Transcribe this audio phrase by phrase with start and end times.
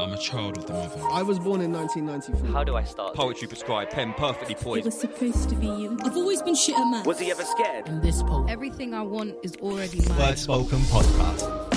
[0.00, 1.00] I'm a child of the mother.
[1.10, 2.52] I was born in 1994.
[2.52, 3.14] How do I start?
[3.14, 4.60] Poetry prescribed, pen perfectly poised.
[4.60, 4.84] It poised.
[4.86, 5.98] was supposed to be you.
[6.02, 7.06] I've always been shit at maths.
[7.06, 7.86] Was he ever scared?
[7.86, 8.48] in this poem.
[8.48, 10.18] Everything I want is already mine.
[10.18, 11.69] Word Spoken Podcast.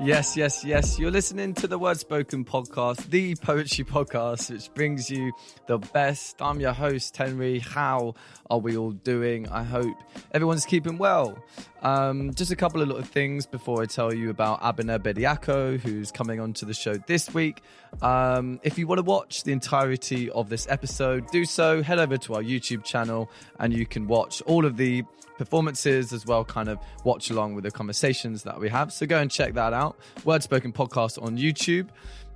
[0.00, 0.96] Yes, yes, yes.
[0.96, 5.32] You're listening to the Word Spoken podcast, the poetry podcast, which brings you
[5.66, 6.40] the best.
[6.40, 7.58] I'm your host, Henry.
[7.58, 8.14] How
[8.48, 9.48] are we all doing?
[9.48, 9.96] I hope
[10.32, 11.36] everyone's keeping well.
[11.82, 16.12] Um, just a couple of little things before I tell you about Abena Bediako, who's
[16.12, 17.60] coming onto the show this week.
[18.00, 21.82] Um, if you want to watch the entirety of this episode, do so.
[21.82, 23.28] Head over to our YouTube channel
[23.58, 25.02] and you can watch all of the
[25.38, 28.92] performances as well, kind of watch along with the conversations that we have.
[28.92, 29.98] So go and check that out.
[30.24, 31.88] Word Spoken Podcast on YouTube.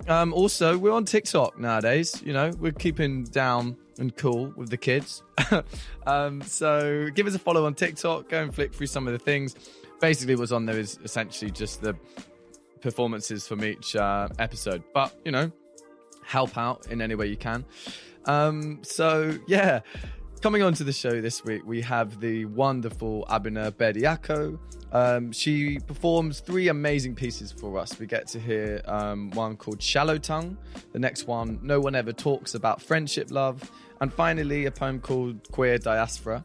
[0.07, 2.21] Um, also, we're on TikTok nowadays.
[2.25, 5.21] You know, we're keeping down and cool with the kids.
[6.07, 8.29] um, so give us a follow on TikTok.
[8.29, 9.55] Go and flick through some of the things.
[10.01, 11.95] Basically, what's on there is essentially just the
[12.81, 14.83] performances from each uh, episode.
[14.93, 15.51] But, you know,
[16.25, 17.65] help out in any way you can.
[18.25, 19.81] Um, so, yeah.
[20.43, 24.59] Coming on to the show this week, we have the wonderful Abena Bediako.
[24.91, 27.97] Um, she performs three amazing pieces for us.
[27.97, 30.57] We get to hear um, one called Shallow Tongue,
[30.91, 33.71] the next one, No One Ever Talks About Friendship Love,
[34.01, 36.43] and finally a poem called Queer Diaspora.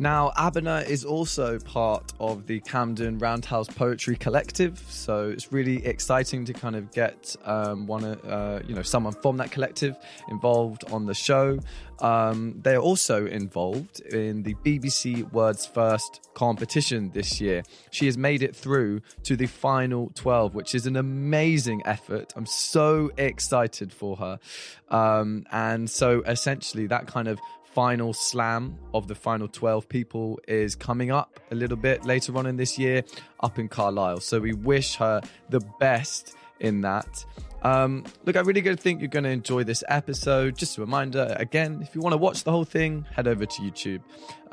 [0.00, 6.44] Now, Abena is also part of the Camden Roundhouse Poetry Collective, so it's really exciting
[6.46, 9.96] to kind of get um, one, uh, you know, someone from that collective
[10.28, 11.60] involved on the show.
[12.00, 17.62] Um, they are also involved in the BBC Words First competition this year.
[17.92, 22.32] She has made it through to the final 12, which is an amazing effort.
[22.34, 24.40] I'm so excited for her.
[24.88, 27.38] Um, and so essentially, that kind of
[27.74, 32.46] final slam of the final 12 people is coming up a little bit later on
[32.46, 33.02] in this year
[33.40, 34.20] up in Carlisle.
[34.20, 37.24] So we wish her the best in that.
[37.62, 40.56] Um, look, I really do think you're going to enjoy this episode.
[40.56, 43.62] Just a reminder again, if you want to watch the whole thing, head over to
[43.62, 44.02] YouTube.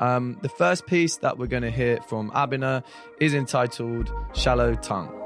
[0.00, 2.82] Um, the first piece that we're going to hear from Abena
[3.20, 5.21] is entitled Shallow Tongue.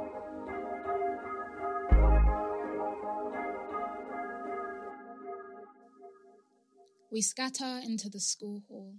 [7.11, 8.97] We scatter into the school hall.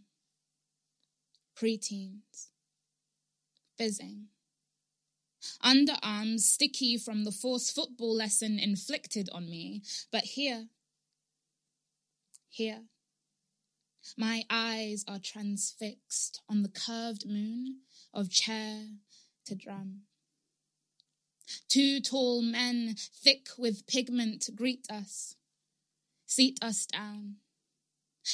[1.55, 2.47] Preteens.
[3.77, 4.27] Fizzing.
[5.63, 9.83] Underarms sticky from the forced football lesson inflicted on me.
[10.11, 10.67] But here,
[12.49, 12.83] here,
[14.17, 17.81] my eyes are transfixed on the curved moon
[18.13, 18.85] of chair
[19.45, 20.01] to drum.
[21.69, 25.35] Two tall men, thick with pigment, greet us,
[26.25, 27.35] seat us down.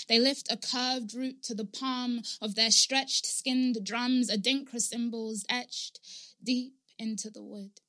[0.07, 5.45] They lift a curved root to the palm of their stretched skinned drums, adinkra symbols
[5.49, 5.99] etched
[6.43, 7.81] deep into the wood.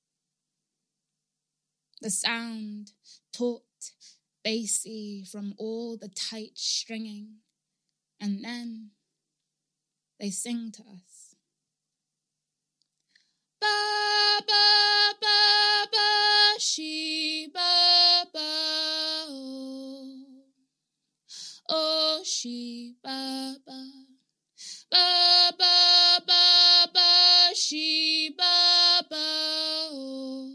[2.01, 2.93] The sound
[3.33, 3.63] taut,
[4.43, 7.39] bassy from all the tight stringing,
[8.21, 8.91] and then
[10.21, 11.35] they sing to us.
[13.61, 18.84] Ba ba ba ba she ba ba
[22.25, 23.81] she ba ba
[24.91, 29.27] ba ba ba ba she ba ba
[29.93, 30.49] oh.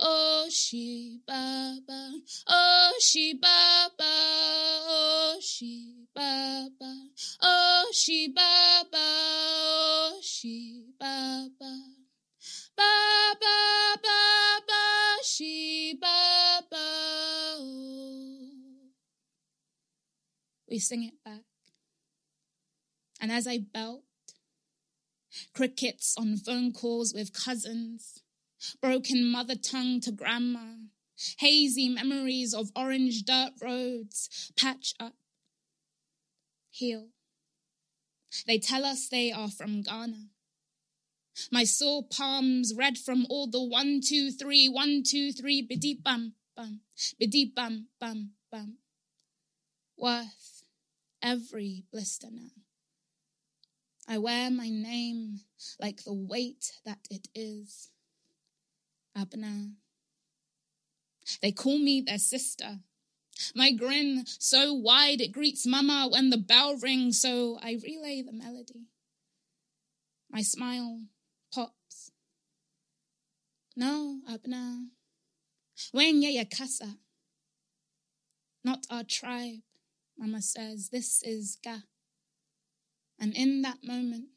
[0.00, 2.00] Oh, she ba ba
[2.48, 4.12] oh she ba ba
[4.88, 6.92] oh she ba ba
[7.42, 9.08] oh she ba ba
[9.68, 11.72] oh she ba ba
[12.76, 12.92] ba
[13.40, 14.84] ba ba ba
[15.22, 16.86] she ba ba
[17.58, 18.35] oh.
[20.68, 21.42] We sing it back.
[23.20, 24.02] And as I belt,
[25.54, 28.22] crickets on phone calls with cousins,
[28.80, 30.74] broken mother tongue to grandma,
[31.38, 35.14] hazy memories of orange dirt roads patch up,
[36.70, 37.08] heal.
[38.46, 40.28] They tell us they are from Ghana.
[41.50, 46.34] My sore palms red from all the one, two, three, one, two, three, biddy bum,
[46.56, 46.80] bum,
[47.18, 48.78] biddy bum, bum, bum.
[49.96, 50.55] Worth
[51.26, 52.54] every blister now.
[54.08, 55.40] I wear my name
[55.80, 57.90] like the weight that it is.
[59.18, 59.72] Abna.
[61.42, 62.78] They call me their sister.
[63.54, 68.32] My grin so wide it greets mama when the bell rings, so I relay the
[68.32, 68.86] melody.
[70.30, 71.02] My smile
[71.52, 72.12] pops.
[73.74, 74.86] No, Abna.
[75.92, 76.98] Wenye ya casa.
[78.62, 79.65] Not our tribe.
[80.18, 81.82] Mama says, This is Ga.
[83.18, 84.28] And in that moment,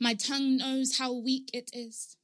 [0.00, 2.16] my tongue knows how weak it is.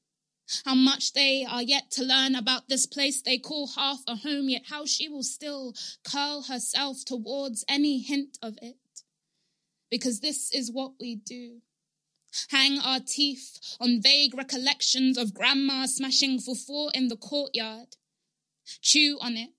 [0.64, 4.48] How much they are yet to learn about this place they call half a home,
[4.48, 8.76] yet how she will still curl herself towards any hint of it.
[9.90, 11.60] Because this is what we do.
[12.50, 17.96] Hang our teeth on vague recollections of grandma smashing fufu in the courtyard.
[18.80, 19.50] Chew on it.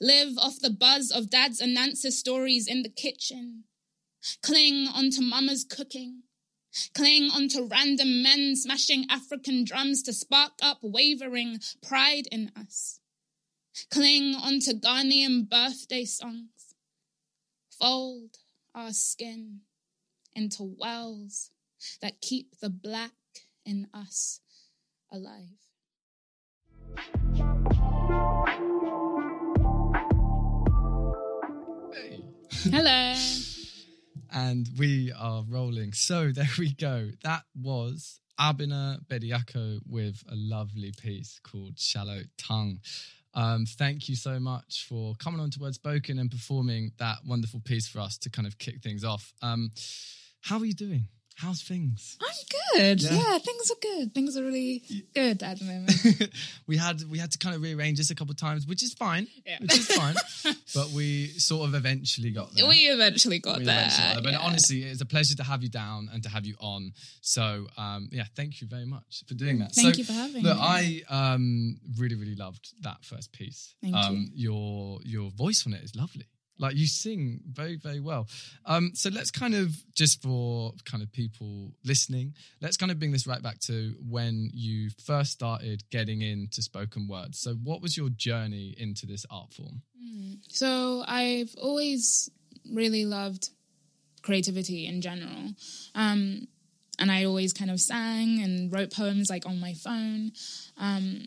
[0.00, 3.64] Live off the buzz of dad's and Nance's stories in the kitchen.
[4.42, 6.22] Cling onto mama's cooking.
[6.94, 13.00] Cling onto random men smashing African drums to spark up wavering pride in us.
[13.90, 16.74] Cling onto Ghanaian birthday songs.
[17.80, 18.36] Fold
[18.74, 19.60] our skin
[20.34, 21.50] into wells
[22.02, 23.12] that keep the black
[23.64, 24.40] in us
[25.10, 25.56] alive.
[32.64, 33.14] Hello.
[34.32, 35.92] and we are rolling.
[35.92, 37.08] So there we go.
[37.24, 42.80] That was Abena Bediako with a lovely piece called Shallow Tongue.
[43.32, 47.60] Um, thank you so much for coming on to Word Spoken and performing that wonderful
[47.60, 49.32] piece for us to kind of kick things off.
[49.40, 49.70] Um,
[50.42, 51.06] how are you doing?
[51.40, 52.18] How's things?
[52.20, 53.00] I'm good.
[53.02, 53.12] Yeah.
[53.12, 53.38] Yeah.
[53.38, 54.14] things are good.
[54.14, 54.82] Things are really
[55.14, 56.30] good at the moment.
[56.66, 58.92] we had we had to kind of rearrange this a couple of times, which is
[58.92, 59.26] fine.
[59.46, 59.56] Yeah.
[59.60, 60.14] Which is fine.
[60.74, 62.68] but we sort of eventually got there.
[62.68, 63.78] we eventually got We there.
[63.86, 64.22] eventually there.
[64.22, 64.38] But yeah.
[64.46, 66.92] honestly, it's a pleasure to have you down and to have you on.
[67.22, 69.72] So um, yeah, thank you very much for doing that.
[69.72, 70.62] Thank So, you for having Look, me.
[70.62, 73.74] I um, really, really loved that first piece.
[73.82, 76.26] Thank um, Your your voice on it is lovely.
[76.60, 78.28] Like you sing very, very well.
[78.66, 83.12] Um, so let's kind of just for kind of people listening, let's kind of bring
[83.12, 87.40] this right back to when you first started getting into spoken words.
[87.40, 89.82] So what was your journey into this art form?
[90.48, 92.30] So I've always
[92.70, 93.50] really loved
[94.22, 95.54] creativity in general.
[95.94, 96.46] Um,
[96.98, 100.32] and I always kind of sang and wrote poems like on my phone.
[100.76, 101.24] Um,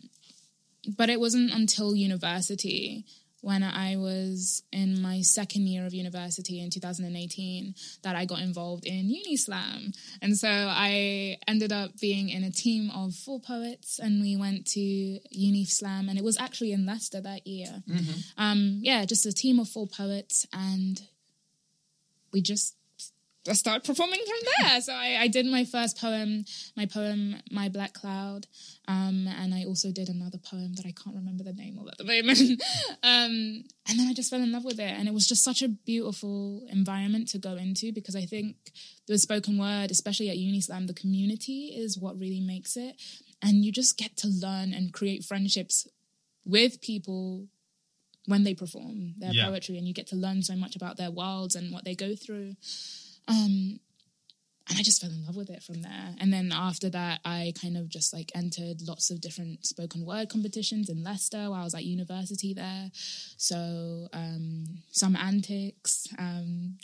[0.96, 3.04] but it wasn't until university
[3.44, 8.86] when I was in my second year of university in 2018 that I got involved
[8.86, 9.94] in Unislam.
[10.22, 14.66] And so I ended up being in a team of four poets and we went
[14.68, 17.82] to Unislam and it was actually in Leicester that year.
[18.38, 21.02] Um, yeah, just a team of four poets and
[22.32, 22.76] we just
[23.44, 24.38] just started performing from
[24.70, 24.80] there.
[24.80, 26.44] so I, I did my first poem,
[26.76, 28.46] my poem, My Black Cloud.
[28.88, 31.98] Um, and I also did another poem that I can't remember the name of at
[31.98, 32.38] the moment.
[33.02, 34.92] um, and then I just fell in love with it.
[34.98, 38.56] And it was just such a beautiful environment to go into because I think
[39.08, 42.96] the spoken word, especially at Unislam, the community is what really makes it.
[43.42, 45.86] And you just get to learn and create friendships
[46.46, 47.46] with people
[48.26, 49.46] when they perform their Yeah.
[49.48, 52.16] poetry and you get to learn so much about their worlds and what they go
[52.16, 52.56] through.
[53.28, 53.80] Um,
[54.68, 56.14] and I just fell in love with it from there.
[56.18, 60.30] And then after that, I kind of just like entered lots of different spoken word
[60.30, 62.90] competitions in Leicester while I was at university there.
[63.36, 66.06] So um, some antics.
[66.18, 66.78] Um,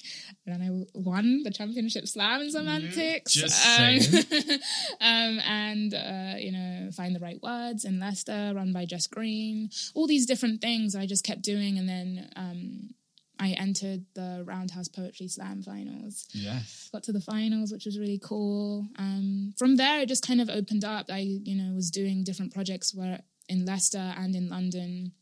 [0.46, 3.32] and I won the championship slam in some antics.
[3.32, 4.24] just um, saying.
[5.00, 9.70] um, and uh, you know, find the right words in Leicester, run by Jess Green.
[9.94, 12.94] All these different things I just kept doing, and then.
[13.40, 16.88] Um, I entered the Roundhouse Poetry Slam finals Yes.
[16.92, 18.86] got to the finals, which was really cool.
[18.98, 21.06] Um, from there, it just kind of opened up.
[21.10, 25.12] I, you know, was doing different projects where in Leicester and in London,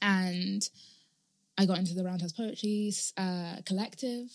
[0.00, 0.68] and
[1.58, 4.28] I got into the Roundhouse Poetry uh, Collective,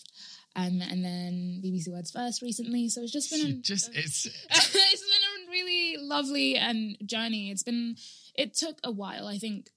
[0.54, 2.88] um, and then BBC Words First recently.
[2.88, 7.50] So it's just been a, Just it's it's been a really lovely and journey.
[7.50, 7.96] It's been
[8.34, 9.26] it took a while.
[9.26, 9.70] I think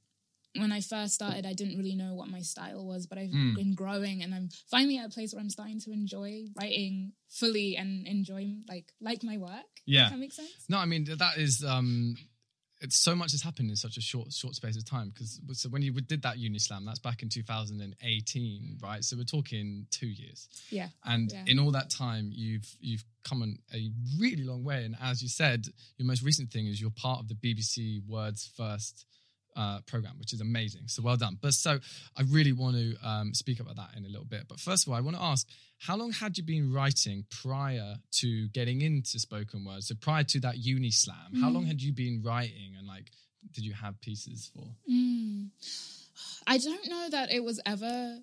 [0.58, 3.56] when I first started, I didn't really know what my style was, but I've Mm.
[3.56, 7.78] been growing, and I'm finally at a place where I'm starting to enjoy writing fully
[7.78, 9.66] and enjoy like like my work.
[9.86, 10.04] Yeah.
[10.04, 10.52] Does that make sense?
[10.70, 12.16] No, I mean that is um
[12.84, 15.70] it's so much has happened in such a short short space of time because so
[15.70, 20.48] when you did that Unislam that's back in 2018 right so we're talking 2 years
[20.72, 20.90] Yeah.
[21.04, 21.44] and Yeah.
[21.48, 25.68] in all that time you've you've come a really long way and as you said
[25.98, 29.06] your most recent thing is you're part of the BBC Words First
[29.56, 30.84] uh, program, which is amazing.
[30.88, 31.38] So well done.
[31.42, 31.80] But so
[32.18, 34.44] I really want to um, speak about that in a little bit.
[34.48, 35.48] But first of all, I want to ask,
[35.80, 39.88] how long had you been writing prior to getting into spoken words?
[39.88, 43.12] So prior to that uni slam, how long had you been writing and like,
[43.54, 44.68] did you have pieces for?
[44.90, 45.50] Mm.
[46.46, 48.20] I don't know that it was ever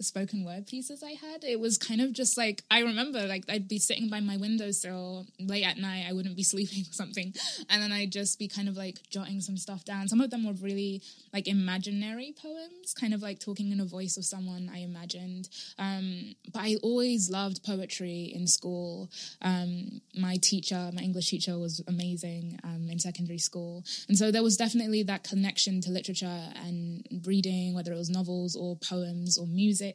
[0.00, 1.44] spoken word pieces I had.
[1.44, 5.26] It was kind of just like I remember like I'd be sitting by my windowsill
[5.40, 6.06] late at night.
[6.08, 7.32] I wouldn't be sleeping or something,
[7.68, 10.08] and then I'd just be kind of like jotting some stuff down.
[10.08, 14.16] Some of them were really like imaginary poems, kind of like talking in a voice
[14.16, 15.48] of someone I imagined.
[15.78, 19.10] Um, but I always loved poetry in school.
[19.42, 24.42] Um, my teacher, my English teacher, was amazing um, in secondary school, and so there
[24.42, 29.46] was definitely that connection to literature and reading, whether it was novels or poems or
[29.46, 29.85] music.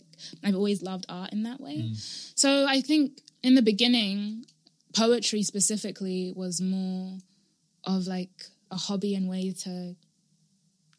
[0.43, 1.91] I've always loved art in that way.
[2.35, 4.45] So I think in the beginning,
[4.93, 7.17] poetry specifically was more
[7.85, 9.95] of like a hobby and way to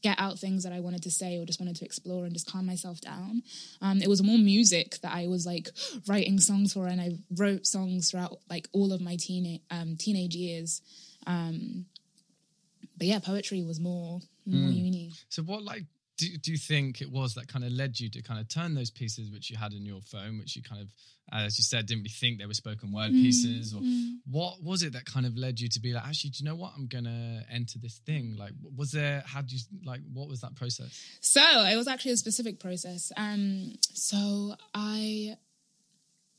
[0.02, 2.50] get out things that I wanted to say or just wanted to explore and just
[2.50, 3.42] calm myself down.
[3.80, 5.68] Um, it was more music that I was like
[6.08, 10.34] writing songs for, and I wrote songs throughout like all of my teen um, teenage
[10.34, 10.82] years.
[11.26, 11.86] Um,
[12.98, 15.12] but yeah, poetry was more more uni.
[15.28, 15.84] So what like
[16.22, 18.74] do, do you think it was that kind of led you to kind of turn
[18.74, 20.88] those pieces which you had in your phone, which you kind of,
[21.32, 23.80] as you said, didn't really think they were spoken word pieces, or
[24.30, 26.54] what was it that kind of led you to be like, actually, do you know
[26.56, 26.72] what?
[26.76, 28.36] I'm gonna enter this thing.
[28.38, 29.22] Like, was there?
[29.26, 30.00] How do you like?
[30.12, 31.00] What was that process?
[31.20, 33.12] So it was actually a specific process.
[33.16, 35.36] Um, so I,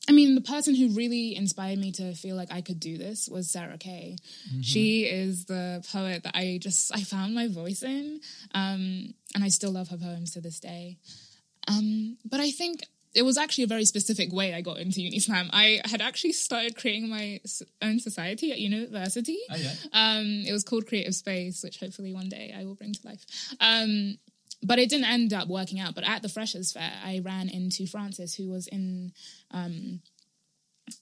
[0.08, 3.28] I mean, the person who really inspired me to feel like I could do this
[3.28, 4.16] was Sarah Kay.
[4.60, 8.20] She is the poet that I just I found my voice in,
[8.54, 10.98] um, and I still love her poems to this day.
[11.68, 12.82] Um, but I think
[13.14, 15.48] it was actually a very specific way I got into Unislam.
[15.52, 17.40] I had actually started creating my
[17.80, 19.38] own society at university.
[19.50, 19.72] Oh yeah.
[19.92, 23.24] Um, it was called Creative Space, which hopefully one day I will bring to life.
[23.60, 24.18] Um,
[24.64, 25.94] but it didn't end up working out.
[25.94, 29.12] But at the Freshers Fair, I ran into Francis, who was in
[29.50, 30.00] um,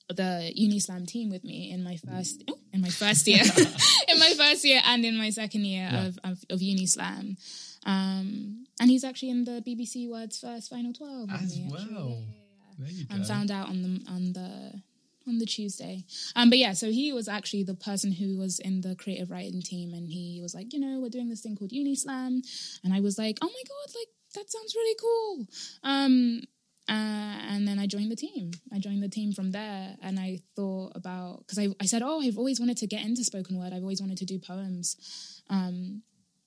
[0.09, 3.43] the Unislam team with me in my first oh, in my first year,
[4.09, 6.07] in my first year, and in my second year Yeah.
[6.07, 7.37] of, of of Unislam.
[7.85, 11.81] Um, and he's actually in the BBC Words First Final Twelve As me, well.
[11.81, 13.15] Yeah, yeah, yeah There you go.
[13.15, 14.83] and found out on the on the
[15.27, 16.05] on the Tuesday.
[16.37, 19.63] Um, but yeah, so he was actually the person who was in the creative writing
[19.63, 22.41] team, and he was like, you know, we're doing this thing called Unislam,
[22.85, 25.47] and I was like, oh my god, like that sounds really cool.
[25.83, 26.43] Um,
[26.89, 28.51] uh, and then I joined the team.
[28.73, 32.21] I joined the team from there, and I thought about because I, I said, oh,
[32.21, 33.73] I've always wanted to get into spoken word.
[33.73, 35.43] I've always wanted to do poems.
[35.49, 36.03] Um,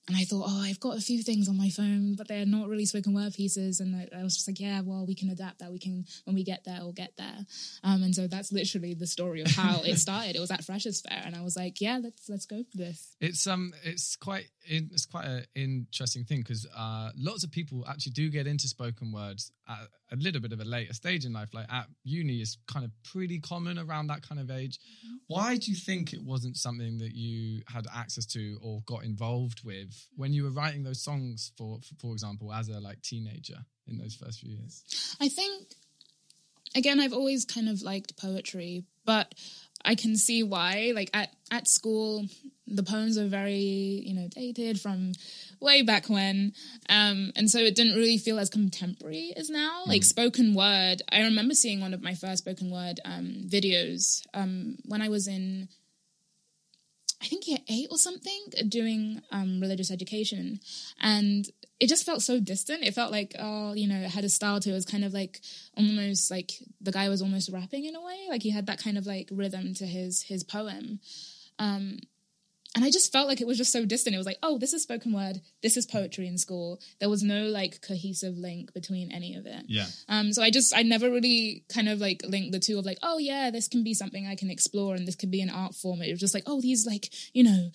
[0.07, 2.67] and I thought, oh, I've got a few things on my phone, but they're not
[2.67, 3.79] really spoken word pieces.
[3.79, 5.71] And I, I was just like, yeah, well, we can adapt that.
[5.71, 7.45] We can, when we get there, we'll get there.
[7.83, 10.35] Um, and so that's literally the story of how it started.
[10.35, 13.15] It was at Freshers Fair, and I was like, yeah, let's let's go for this.
[13.19, 18.13] It's um, it's quite it's quite an interesting thing because uh, lots of people actually
[18.13, 21.49] do get into spoken words at a little bit of a later stage in life.
[21.53, 24.79] Like at uni is kind of pretty common around that kind of age.
[25.27, 29.61] Why do you think it wasn't something that you had access to or got involved
[29.63, 33.57] with when you were writing those songs for, for example, as a like teenager
[33.87, 34.83] in those first few years?
[35.19, 35.73] I think,
[36.75, 39.33] again, I've always kind of liked poetry, but
[39.85, 40.91] I can see why.
[40.93, 42.25] Like at, at school,
[42.67, 45.13] the poems are very, you know, dated from
[45.61, 46.53] way back when.
[46.89, 49.83] Um, and so it didn't really feel as contemporary as now.
[49.85, 54.77] Like spoken word, I remember seeing one of my first spoken word um, videos um,
[54.85, 55.69] when I was in
[57.25, 58.39] I think year eight or something,
[58.69, 60.59] doing um, religious education,
[61.01, 62.83] and it just felt so distant.
[62.83, 64.71] It felt like, oh, you know, it had a style to it.
[64.71, 65.41] It was kind of like
[65.75, 68.95] almost like the guy was almost rapping in a way, like he had that kind
[68.95, 70.99] of like rhythm to his his poem.
[71.57, 71.97] Um,
[72.75, 74.13] and I just felt like it was just so distant.
[74.13, 76.79] It was like, oh, this is spoken word, this is poetry in school.
[76.99, 79.63] There was no like cohesive link between any of it.
[79.67, 79.85] Yeah.
[80.09, 82.99] Um, so I just I never really kind of like linked the two of like,
[83.01, 85.73] oh yeah, this can be something I can explore and this could be an art
[85.73, 86.01] form.
[86.01, 87.69] It was just like, oh, these like, you know,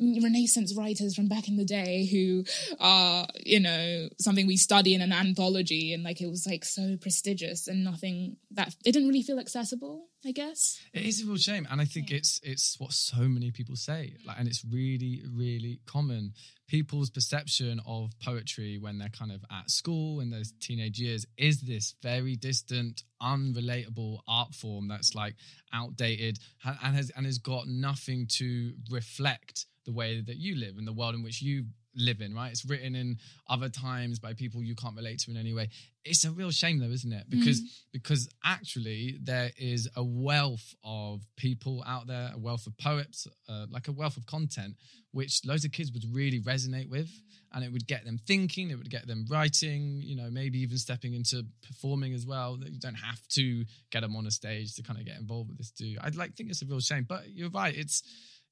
[0.00, 2.44] Renaissance writers from back in the day who
[2.78, 6.96] are, you know, something we study in an anthology and like it was like so
[7.00, 10.80] prestigious and nothing that it didn't really feel accessible, I guess.
[10.94, 14.16] It is a real shame, and I think it's it's what so many people say,
[14.26, 16.32] like, and it's really really common.
[16.66, 21.62] People's perception of poetry when they're kind of at school in those teenage years is
[21.62, 25.34] this very distant, unrelatable art form that's like
[25.72, 30.84] outdated and has and has got nothing to reflect the way that you live in
[30.84, 31.64] the world in which you
[31.96, 32.50] live in right?
[32.50, 33.18] It's written in
[33.48, 35.70] other times by people you can't relate to in any way.
[36.04, 37.24] It's a real shame though isn't it?
[37.28, 37.60] Because
[37.92, 43.66] because actually there is a wealth of people out there a wealth of poets uh,
[43.70, 44.74] like a wealth of content
[45.12, 47.10] which loads of kids would really resonate with
[47.52, 50.78] and it would get them thinking it would get them writing you know maybe even
[50.78, 54.74] stepping into performing as well that you don't have to get them on a stage
[54.74, 57.04] to kind of get involved with this too i'd like think it's a real shame
[57.08, 58.02] but you're right it's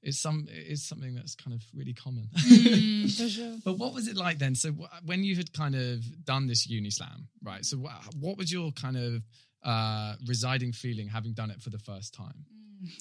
[0.02, 2.28] it's some it's something that's kind of really common.
[2.36, 3.56] Mm, for sure.
[3.64, 4.54] But what was it like then?
[4.54, 7.64] So wh- when you had kind of done this uni slam, right?
[7.64, 9.22] So wh- what was your kind of
[9.64, 12.44] uh, residing feeling having done it for the first time?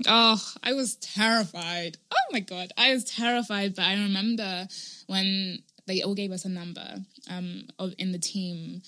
[0.07, 1.97] Oh, I was terrified.
[2.11, 3.75] Oh my god, I was terrified.
[3.75, 4.67] But I remember
[5.05, 6.95] when they all gave us a number
[7.29, 8.81] um, of in the team,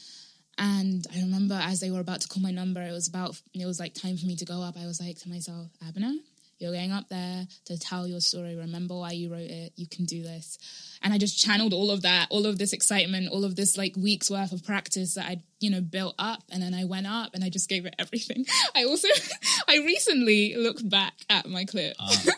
[0.58, 3.66] and I remember as they were about to call my number, it was about it
[3.68, 4.76] was like time for me to go up.
[4.78, 6.14] I was like to myself, Abner,
[6.60, 8.56] you're going up there to tell your story.
[8.56, 9.74] Remember why you wrote it.
[9.76, 10.58] You can do this.
[11.02, 13.96] And I just channeled all of that, all of this excitement, all of this like
[13.96, 16.44] weeks worth of practice that I'd, you know, built up.
[16.52, 18.46] And then I went up and I just gave it everything.
[18.76, 19.08] I also,
[19.68, 21.96] I recently looked back at my clip.
[22.00, 22.12] Ah.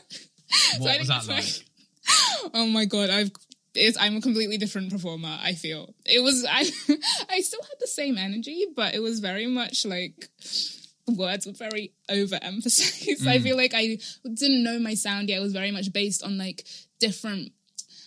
[0.53, 2.51] So I What was that it's like?
[2.53, 3.31] oh my god, I've
[3.73, 5.37] it's, I'm a completely different performer.
[5.41, 6.59] I feel it was I
[7.29, 10.29] I still had the same energy, but it was very much like
[11.18, 13.27] words were very overemphasized.
[13.27, 15.38] I feel like I didn't know my sound yet.
[15.38, 16.65] It was very much based on like
[17.00, 17.51] different,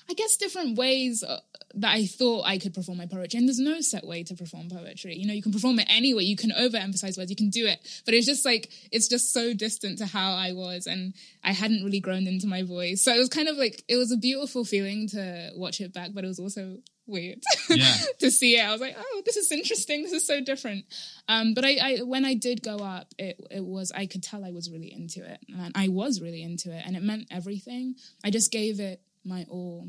[0.09, 1.23] I guess, different ways.
[1.23, 1.41] Uh,
[1.77, 4.69] that I thought I could perform my poetry, and there's no set way to perform
[4.71, 5.17] poetry.
[5.17, 6.23] You know, you can perform it any way.
[6.23, 7.31] You can overemphasize words.
[7.31, 10.53] You can do it, but it's just like it's just so distant to how I
[10.53, 13.03] was, and I hadn't really grown into my voice.
[13.03, 16.11] So it was kind of like it was a beautiful feeling to watch it back,
[16.15, 17.95] but it was also weird Yeah.
[18.21, 18.65] to see it.
[18.65, 20.03] I was like, oh, this is interesting.
[20.03, 20.85] This is so different.
[21.29, 24.45] Um, but I, I, when I did go up, it, it was I could tell
[24.45, 27.97] I was really into it, and I was really into it, and it meant everything.
[28.25, 29.89] I just gave it my all.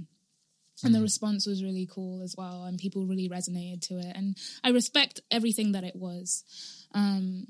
[0.84, 4.12] And the response was really cool as well, and people really resonated to it.
[4.14, 6.44] And I respect everything that it was.
[6.94, 7.48] Um,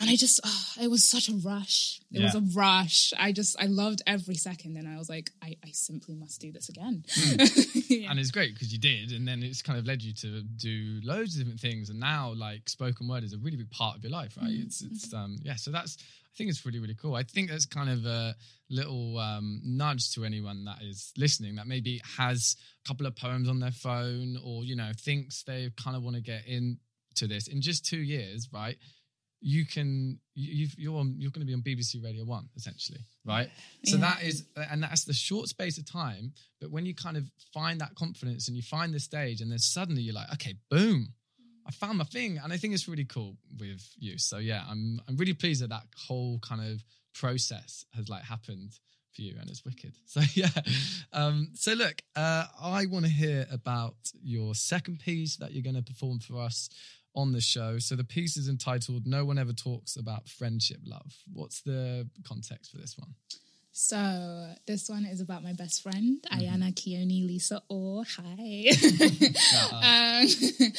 [0.00, 2.00] and I just, oh, it was such a rush.
[2.12, 3.12] It was a rush.
[3.18, 6.52] I just, I loved every second, and I was like, I, I simply must do
[6.52, 7.04] this again.
[7.86, 8.10] Yeah.
[8.10, 11.00] And it's great because you did, and then it's kind of led you to do
[11.04, 11.90] loads of different things.
[11.90, 14.50] And now, like spoken word is a really big part of your life, right?
[14.50, 15.56] It's it's um yeah.
[15.56, 17.14] So that's I think it's really really cool.
[17.14, 18.34] I think that's kind of a
[18.70, 23.48] little um, nudge to anyone that is listening that maybe has a couple of poems
[23.48, 27.48] on their phone or you know thinks they kind of want to get into this
[27.48, 28.76] in just two years, right?
[29.46, 33.00] You can you- you've, you're on, you're going to be on BBC Radio One essentially,
[33.24, 33.48] right?
[33.84, 34.00] So Yeah.
[34.06, 36.32] that is and that's the short space of time.
[36.60, 39.58] But when you kind of find that confidence and you find the stage, and then
[39.58, 41.12] suddenly you're like, okay, boom,
[41.66, 44.18] I found my thing, and I think it's really cool with you.
[44.18, 46.82] So yeah, I'm I'm really pleased that that whole kind of
[47.14, 48.72] process has like happened
[49.14, 49.92] for you, and it's wicked.
[50.06, 50.50] So yeah,
[51.12, 55.76] um, so look, uh, I want to hear about your second piece that you're going
[55.76, 56.68] to perform for us
[57.14, 57.78] on the show.
[57.78, 62.70] So the piece is entitled "No One Ever Talks About Friendship Love." What's the context
[62.70, 63.14] for this one?
[63.76, 68.04] So this one is about my best friend, Ayana Kioni Lisa Orr.
[68.16, 68.68] Hi.
[70.22, 70.72] um,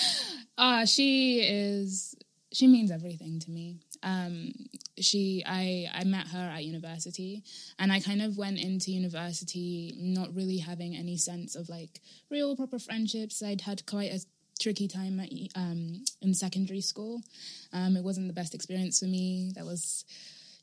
[0.57, 2.15] uh, she is
[2.53, 3.81] she means everything to me.
[4.01, 4.53] Um,
[4.97, 7.43] she I I met her at university
[7.77, 11.99] and I kind of went into university not really having any sense of like
[12.31, 13.43] real proper friendships.
[13.43, 14.21] I'd had quite a
[14.59, 17.21] tricky time at, um, in secondary school.
[17.73, 19.51] Um, it wasn't the best experience for me.
[19.53, 20.05] There was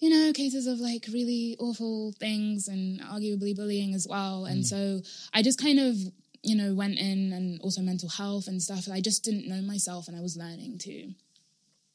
[0.03, 4.47] you know, cases of like really awful things and arguably bullying as well.
[4.47, 5.01] And so
[5.33, 5.95] I just kind of,
[6.43, 8.89] you know, went in and also mental health and stuff.
[8.93, 11.13] I just didn't know myself and I was learning to.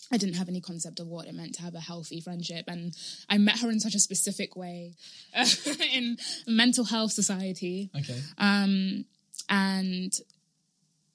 [0.10, 2.64] I didn't have any concept of what it meant to have a healthy friendship.
[2.70, 2.94] And
[3.30, 4.94] I met her in such a specific way
[5.94, 6.16] in
[6.48, 7.92] mental health society.
[7.94, 8.22] Okay.
[8.38, 9.04] Um,
[9.50, 10.14] and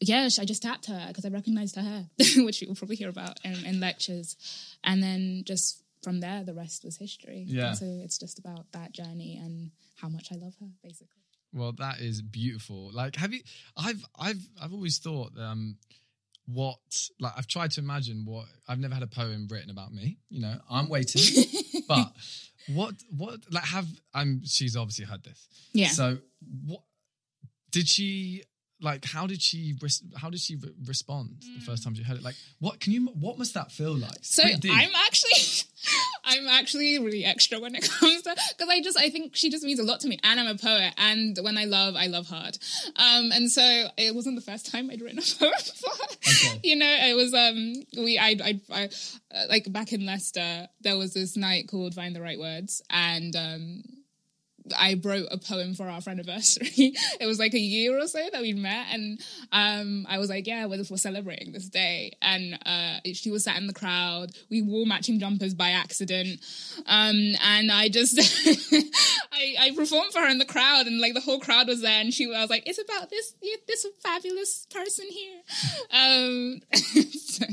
[0.08, 2.06] yeah, I just tapped her because I recognized her hair,
[2.44, 4.36] which you'll probably hear about in, in lectures.
[4.84, 7.44] And then just from there, the rest was history.
[7.46, 7.72] Yeah.
[7.74, 11.22] So it's just about that journey and how much I love her, basically.
[11.52, 12.90] Well, that is beautiful.
[12.92, 13.40] Like, have you?
[13.76, 15.76] I've, I've, I've always thought, um,
[16.46, 16.78] what,
[17.20, 18.46] like, I've tried to imagine what.
[18.66, 20.18] I've never had a poem written about me.
[20.30, 21.44] You know, I'm waiting,
[21.88, 22.12] but
[22.68, 24.42] what, what, like, have I'm?
[24.44, 25.46] She's obviously heard this.
[25.72, 25.88] Yeah.
[25.88, 26.18] So,
[26.64, 26.82] what
[27.70, 28.44] did she?
[28.82, 29.74] Like, how did she?
[30.16, 32.22] How did she re- respond the first time she heard it?
[32.24, 33.06] Like, what can you?
[33.18, 34.18] What must that feel like?
[34.22, 34.42] So.
[34.42, 35.40] I'm actually,
[36.24, 39.64] I'm actually really extra when it comes to because I just I think she just
[39.64, 42.26] means a lot to me, and I'm a poet, and when I love, I love
[42.28, 42.58] hard,
[42.96, 43.62] um, and so
[43.96, 46.06] it wasn't the first time I'd written a poem before.
[46.16, 46.60] Okay.
[46.64, 48.84] You know, it was um we I I, I
[49.34, 53.34] uh, like back in Leicester there was this night called Find the Right Words, and
[53.36, 53.82] um.
[54.78, 56.68] I wrote a poem for our anniversary.
[57.20, 59.20] it was like a year or so that we'd met, and
[59.50, 63.56] um, I was like, "Yeah, we're, we're celebrating this day." And uh, she was sat
[63.58, 64.30] in the crowd.
[64.50, 66.40] We wore matching jumpers by accident,
[66.86, 68.18] um, and I just
[69.32, 72.00] I, I performed for her in the crowd, and like the whole crowd was there,
[72.00, 73.34] and she I was like, "It's about this
[73.66, 75.40] this fabulous person here."
[75.90, 77.44] Um, so,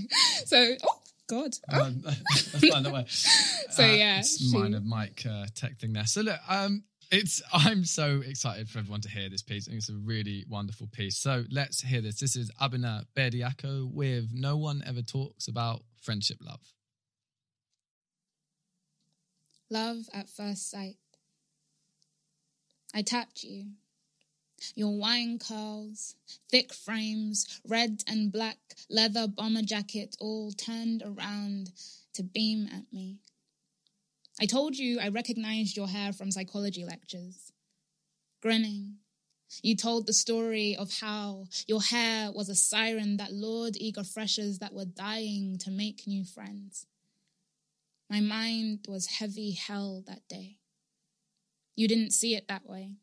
[0.45, 3.05] so, oh God, oh, Um, fine, don't worry.
[3.07, 6.05] so Uh, yeah, it's she- minor mic uh, tech thing there.
[6.05, 9.67] So look, um, It's I'm so excited for everyone to hear this piece.
[9.67, 11.17] I think it's a really wonderful piece.
[11.17, 12.19] So let's hear this.
[12.19, 16.61] This is Abena Bediako with No One Ever Talks About Friendship Love.
[19.71, 20.97] Love at first sight.
[22.93, 23.71] I tapped you.
[24.75, 26.15] Your wine curls,
[26.51, 31.71] thick frames, red and black leather bomber jacket all turned around
[32.13, 33.17] to beam at me.
[34.41, 37.51] I told you I recognized your hair from psychology lectures.
[38.41, 38.95] Grinning,
[39.61, 44.59] you told the story of how your hair was a siren that lured eager freshers
[44.59, 46.85] that were dying to make new friends.
[48.09, 50.57] My mind was heavy hell that day.
[51.75, 52.95] You didn't see it that way.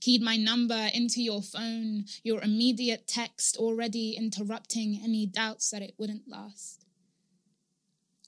[0.00, 5.94] Keyed my number into your phone, your immediate text already interrupting any doubts that it
[5.96, 6.84] wouldn't last.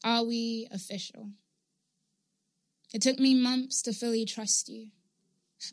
[0.02, 1.32] Are we official?
[2.92, 4.88] It took me months to fully trust you.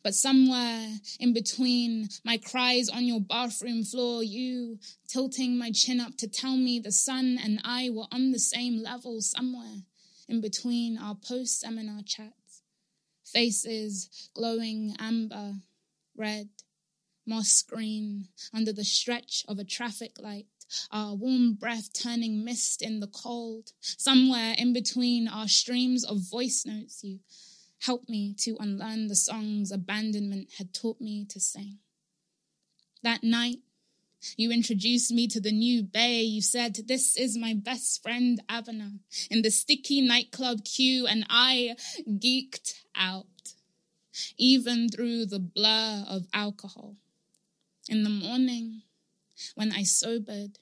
[0.03, 6.15] But somewhere in between my cries on your bathroom floor, you tilting my chin up
[6.17, 9.83] to tell me the sun and I were on the same level somewhere
[10.27, 12.61] in between our post seminar chats.
[13.25, 15.55] Faces glowing amber,
[16.15, 16.49] red,
[17.25, 20.45] moss green under the stretch of a traffic light
[20.91, 23.71] our warm breath turning mist in the cold.
[23.81, 27.19] Somewhere in between our streams of voice notes, you
[27.81, 31.77] helped me to unlearn the songs abandonment had taught me to sing.
[33.03, 33.59] That night,
[34.35, 36.21] you introduced me to the new bay.
[36.21, 38.99] You said, This is my best friend, Abena,
[39.31, 43.25] in the sticky nightclub queue, and I geeked out,
[44.37, 46.97] even through the blur of alcohol.
[47.87, 48.81] In the morning,
[49.55, 50.59] when I sobered,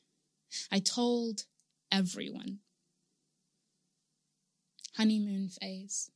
[0.71, 1.45] I told
[1.91, 2.59] everyone.
[4.95, 6.09] Honeymoon phase.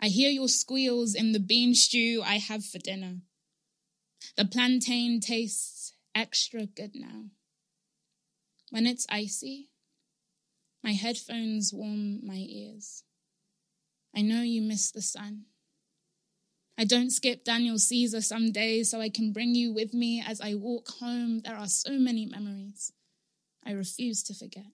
[0.00, 3.18] I hear your squeals in the bean stew I have for dinner.
[4.36, 7.26] The plantain tastes extra good now.
[8.70, 9.70] When it's icy,
[10.82, 13.04] my headphones warm my ears.
[14.14, 15.44] I know you miss the sun.
[16.82, 20.40] I don't skip Daniel Caesar some days so I can bring you with me as
[20.40, 21.38] I walk home.
[21.44, 22.90] There are so many memories
[23.64, 24.66] I refuse to forget.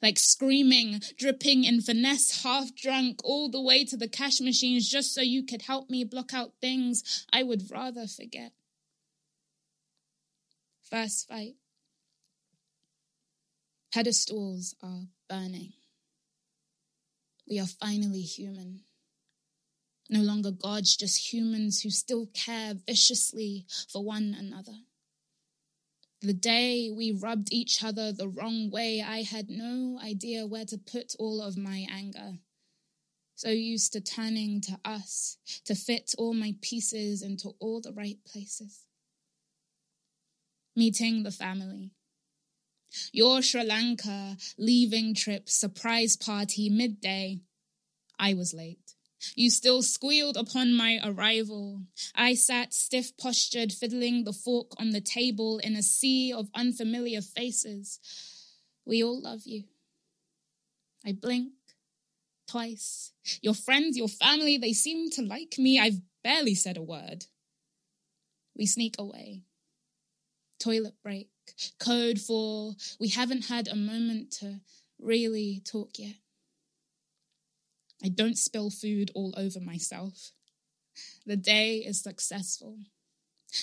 [0.00, 5.12] Like screaming, dripping in finesse, half drunk, all the way to the cash machines just
[5.12, 8.52] so you could help me block out things I would rather forget.
[10.88, 11.56] First fight.
[13.92, 15.72] Pedestals are burning.
[17.50, 18.82] We are finally human
[20.08, 24.78] no longer gods, just humans who still care viciously for one another.
[26.20, 30.78] The day we rubbed each other the wrong way, I had no idea where to
[30.78, 32.38] put all of my anger.
[33.36, 38.18] So used to turning to us to fit all my pieces into all the right
[38.26, 38.80] places.
[40.74, 41.92] Meeting the family.
[43.12, 47.42] Your Sri Lanka leaving trip surprise party midday.
[48.18, 48.94] I was late.
[49.34, 51.82] You still squealed upon my arrival.
[52.14, 57.20] I sat stiff postured, fiddling the fork on the table in a sea of unfamiliar
[57.20, 58.00] faces.
[58.84, 59.64] We all love you.
[61.04, 61.52] I blink
[62.48, 63.12] twice.
[63.42, 65.78] Your friends, your family, they seem to like me.
[65.78, 67.26] I've barely said a word.
[68.56, 69.42] We sneak away.
[70.58, 71.28] Toilet break.
[71.78, 74.60] Code for we haven't had a moment to
[74.98, 76.16] really talk yet.
[78.02, 80.32] I don't spill food all over myself.
[81.26, 82.78] The day is successful.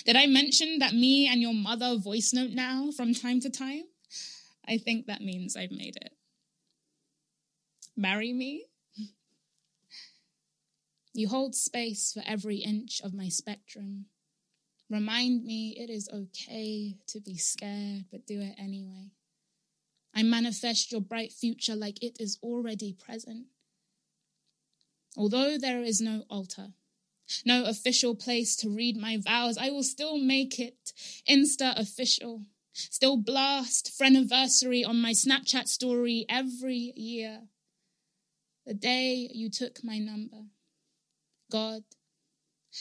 [0.04, 3.84] Did I mention that me and your mother voice note now from time to time?
[4.66, 6.12] I think that means I've made it.
[7.96, 8.66] Marry me?
[11.14, 14.04] You hold space for every inch of my spectrum.
[14.90, 19.12] Remind me it is okay to be scared, but do it anyway.
[20.14, 23.46] I manifest your bright future like it is already present.
[25.16, 26.74] Although there is no altar,
[27.44, 30.92] no official place to read my vows, I will still make it
[31.28, 32.42] Insta official.
[32.72, 37.48] Still blast friendiversary on my Snapchat story every year.
[38.66, 40.48] The day you took my number.
[41.50, 41.84] God,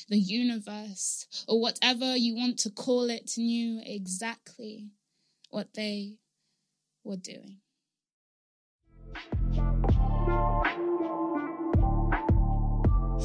[0.09, 4.89] the universe, or whatever you want to call it, knew exactly
[5.49, 6.17] what they
[7.03, 7.61] were doing.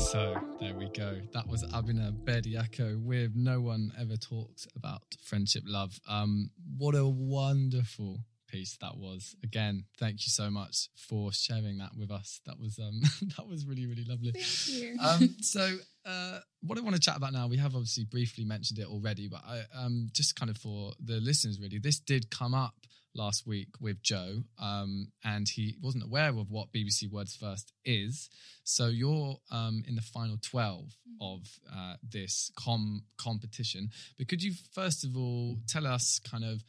[0.01, 1.21] So there we go.
[1.33, 6.01] That was Abena Bediako with No One Ever Talks About Friendship Love.
[6.09, 9.37] Um, what a wonderful piece that was.
[9.45, 12.41] Again, thank you so much for sharing that with us.
[12.47, 13.01] That was um
[13.37, 14.33] that was really really lovely.
[14.33, 14.97] Thank you.
[15.01, 18.79] Um, so uh, what I want to chat about now, we have obviously briefly mentioned
[18.81, 22.55] it already, but I um just kind of for the listeners really, this did come
[22.55, 22.75] up
[23.15, 28.29] last week with Joe, um, and he wasn't aware of what BBC Words First is.
[28.65, 30.85] So you're um, in the final 12
[31.21, 31.41] of
[31.75, 33.91] uh, this com competition.
[34.19, 36.63] But could you first of all tell us kind of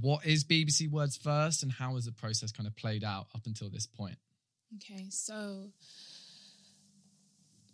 [0.00, 3.42] what is BBC Words First and how has the process kind of played out up
[3.46, 4.16] until this point?
[4.76, 5.70] Okay, so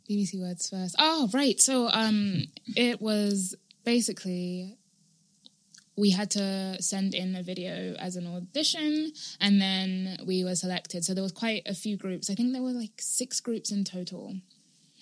[0.09, 0.94] BBC Words first.
[0.98, 1.61] Oh, right.
[1.61, 2.44] So um
[2.77, 4.77] it was basically
[5.96, 11.05] we had to send in a video as an audition and then we were selected.
[11.05, 12.31] So there was quite a few groups.
[12.31, 14.35] I think there were like six groups in total.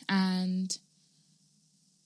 [0.08, 0.76] And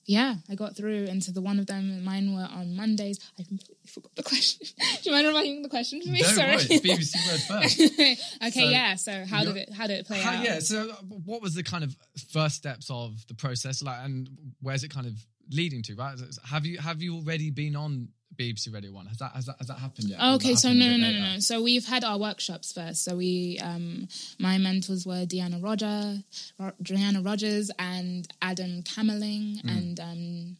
[0.05, 2.03] yeah, I got through into the one of them.
[2.03, 3.19] Mine were on Mondays.
[3.39, 4.67] I completely forgot the question.
[4.77, 6.21] Do you mind reminding the question for me?
[6.21, 6.57] Don't Sorry.
[6.57, 7.81] BBC Words First.
[7.81, 8.15] okay,
[8.51, 8.93] So yeah.
[8.95, 10.43] So how did it how did it play How- out?
[10.45, 10.59] yeah.
[10.59, 10.93] So, uh,
[11.25, 11.95] what was the kind of
[12.31, 14.29] first steps of the process, like, and
[14.61, 15.13] where's it kind of
[15.49, 15.95] leading to?
[15.95, 16.15] Right?
[16.51, 19.05] Have you have you already been on BBC Radio One?
[19.07, 20.19] Has that has that has that happened yet?
[20.19, 21.39] Will Okay, that so no, no, no, no, no.
[21.39, 23.03] So we've had our workshops first.
[23.03, 24.07] So we, um,
[24.39, 26.23] my mentors were Deanna Rodger,
[26.59, 29.69] Ro- Deanna Rodgers, and Adam Kammerling, Hmm.
[29.69, 30.57] and um,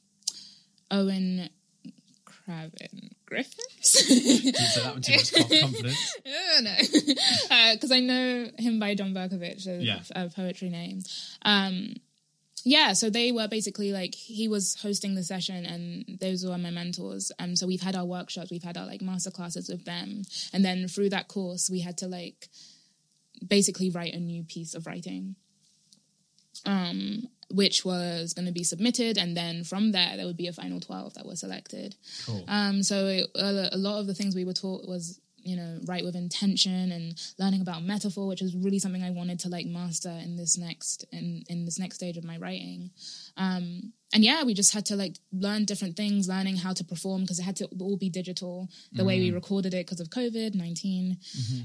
[0.91, 1.49] Owen
[2.25, 4.05] Craven Griffiths.
[4.07, 6.15] Didn't say that with too much confidence.
[6.27, 9.99] Oh, no, because I know him by John Berkavitch, a, Yeah.
[10.15, 11.01] a poetry name.
[11.43, 11.95] Um,
[12.65, 16.71] yeah, so they were basically like he was hosting the session, and those were my
[16.71, 17.31] mentors.
[17.37, 20.65] Um, so we've had our workshops, we've had our like master classes with them, and
[20.65, 22.49] then through that course, we had to like
[23.47, 25.35] basically write a new piece of writing.
[26.65, 30.53] Um, which was going to be submitted, and then from there there would be a
[30.53, 31.95] final twelve that were selected.
[32.25, 32.43] Cool.
[32.47, 35.79] Um, so it, a, a lot of the things we were taught was, you know,
[35.85, 39.67] write with intention and learning about metaphor, which is really something I wanted to like
[39.67, 42.91] master in this next in in this next stage of my writing.
[43.37, 47.21] Um, and yeah, we just had to like learn different things, learning how to perform
[47.21, 50.55] because it had to all be digital the way we recorded it because of COVID
[50.55, 51.17] 19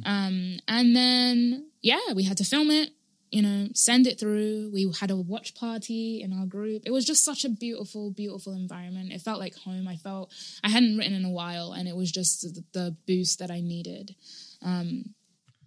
[0.04, 2.90] Um, and then yeah, we had to film it.
[3.30, 4.70] You know, send it through.
[4.72, 6.82] We had a watch party in our group.
[6.84, 9.12] It was just such a beautiful, beautiful environment.
[9.12, 9.86] It felt like home.
[9.86, 10.32] I felt
[10.64, 14.16] I hadn't written in a while, and it was just the, boost that I needed.
[14.62, 15.14] Um,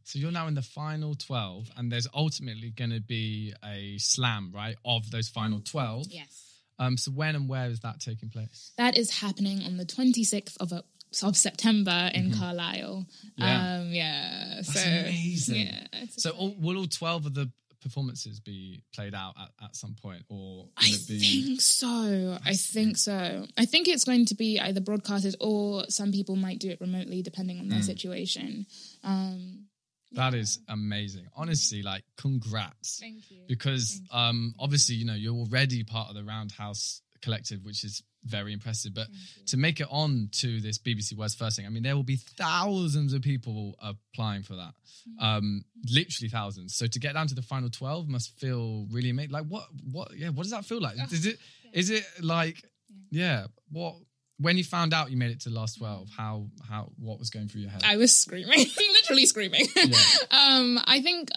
[0.04, 4.52] So you're now in the final 12, and there's ultimately going to be a slam,
[4.54, 6.08] right, of those final 12.
[6.10, 8.74] Yes, Um, so when and where is that taking place?
[8.78, 10.84] that is happening on the twenty sixth of a,
[11.22, 13.06] of September in Carlisle.
[13.36, 13.76] Yeah.
[13.82, 14.54] Um, yeah.
[14.56, 15.68] That's so amazing.
[15.68, 15.88] Yeah.
[16.18, 20.24] So all, will all 12 of the performances be played out at, at some point,
[20.30, 21.20] or I be?
[21.20, 22.38] think so.
[22.46, 23.46] I think so.
[23.58, 27.22] I think it's going to be either broadcasted or some people might do it remotely
[27.22, 27.86] depending on their Hmm.
[27.86, 28.66] situation.
[29.04, 29.66] Um,
[30.14, 31.26] That is amazing.
[31.36, 33.00] Honestly, like congrats.
[33.00, 33.42] Thank you.
[33.48, 38.54] Because um obviously, you know, you're already part of the Roundhouse collective, which is very
[38.54, 38.94] impressive.
[38.94, 39.08] But
[39.48, 42.18] to make it on to this BBC Words First thing, I mean, there will be
[42.38, 44.74] thousands of people applying for that.
[45.20, 45.26] Mm-hmm.
[45.26, 46.76] Um, literally thousands.
[46.76, 49.32] So to get down to the final twelve must feel really amazing.
[49.32, 50.96] Like what what yeah, what does that feel like?
[51.12, 51.38] Is it
[51.74, 52.64] is it like
[53.10, 53.96] yeah, what
[54.40, 57.30] when you found out you made it to the last twelve, how how what was
[57.30, 57.82] going through your head?
[57.86, 59.66] I was screaming, literally screaming.
[59.76, 59.98] Yeah.
[60.32, 61.30] um, I think,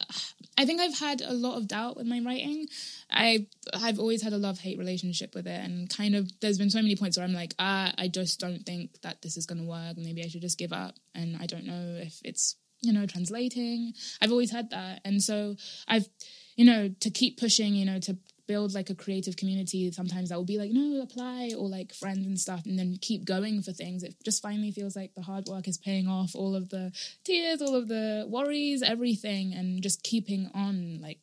[0.58, 2.66] I think I've had a lot of doubt with my writing.
[3.10, 6.70] I, I've always had a love hate relationship with it, and kind of there's been
[6.70, 9.58] so many points where I'm like, ah, I just don't think that this is going
[9.58, 9.96] to work.
[9.96, 13.92] Maybe I should just give up, and I don't know if it's you know translating.
[14.20, 16.08] I've always had that, and so I've,
[16.56, 20.36] you know, to keep pushing, you know, to build like a creative community sometimes that
[20.36, 23.72] will be like no apply or like friends and stuff and then keep going for
[23.72, 24.02] things.
[24.02, 26.92] It just finally feels like the hard work is paying off all of the
[27.24, 31.18] tears all of the worries everything and just keeping on like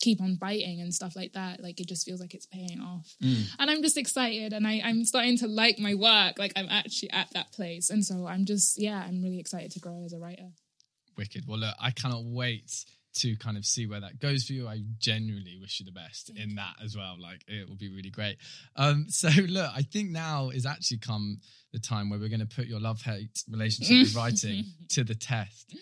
[0.00, 1.60] keep on biting and stuff like that.
[1.60, 3.14] Like it just feels like it's paying off.
[3.22, 3.46] Mm.
[3.58, 6.38] And i'm just excited and I, i'm starting to like my work.
[6.38, 7.90] Like i'm actually at that place.
[7.90, 10.50] And so i'm just yeah i'm really excited to grow as a writer.
[11.16, 11.48] Wicked.
[11.48, 12.84] Well, look, I cannot wait
[13.14, 14.68] to kind of see where that goes for you.
[14.68, 17.16] I genuinely wish you the best in that as well.
[17.20, 18.36] Like it will be really great.
[18.76, 21.40] Um, so look, I think now is actually come
[21.72, 25.14] the time where we're going to put your love hate relationship with writing to the
[25.14, 25.74] test.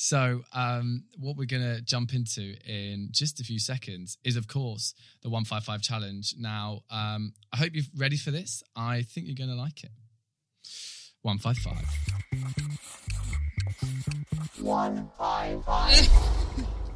[0.00, 4.46] So um, what we're going to jump into in just a few seconds is, of
[4.46, 6.34] course, the one five five challenge.
[6.38, 8.62] Now, um, I hope you're ready for this.
[8.76, 9.90] I think you're going to like it.
[11.22, 11.84] One five five.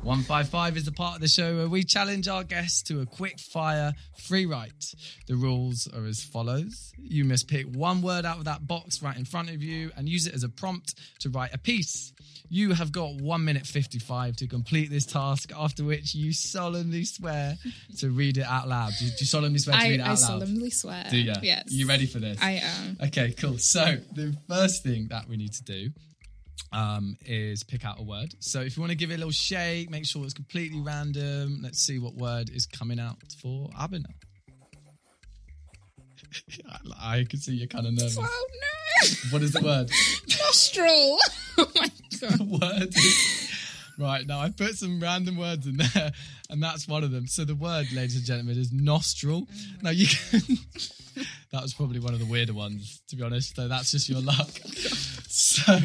[0.03, 3.39] 155 is the part of the show where we challenge our guests to a quick
[3.39, 4.95] fire free write.
[5.29, 9.17] The rules are as follows you must pick one word out of that box right
[9.17, 12.13] in front of you and use it as a prompt to write a piece.
[12.49, 17.57] You have got 1 minute 55 to complete this task, after which you solemnly swear
[17.99, 18.93] to read it out loud.
[18.99, 20.19] Do you, do you solemnly swear to I, read it out I loud?
[20.19, 21.05] solemnly swear.
[21.11, 21.33] Do you?
[21.43, 21.65] Yes.
[21.69, 22.39] You ready for this?
[22.43, 22.99] I am.
[23.07, 23.59] Okay, cool.
[23.59, 25.91] So the first thing that we need to do
[26.73, 28.35] um, is pick out a word.
[28.41, 31.61] So if you want to give it a little shake, make sure it's completely random.
[31.62, 34.07] Let's see what word is coming out for Abena.
[36.69, 38.19] I I can see you're kind of nervous.
[38.19, 39.09] Oh no!
[39.31, 39.91] What is the word?
[40.41, 41.19] Nostril.
[41.59, 42.38] oh my god.
[42.38, 43.51] the word is
[43.99, 44.41] right now.
[44.41, 46.12] I put some random words in there,
[46.49, 47.27] and that's one of them.
[47.27, 49.47] So the word, ladies and gentlemen, is nostril.
[49.83, 50.41] Now you can.
[51.53, 53.57] that was probably one of the weirder ones, to be honest.
[53.57, 54.49] So that's just your luck.
[55.35, 55.77] So,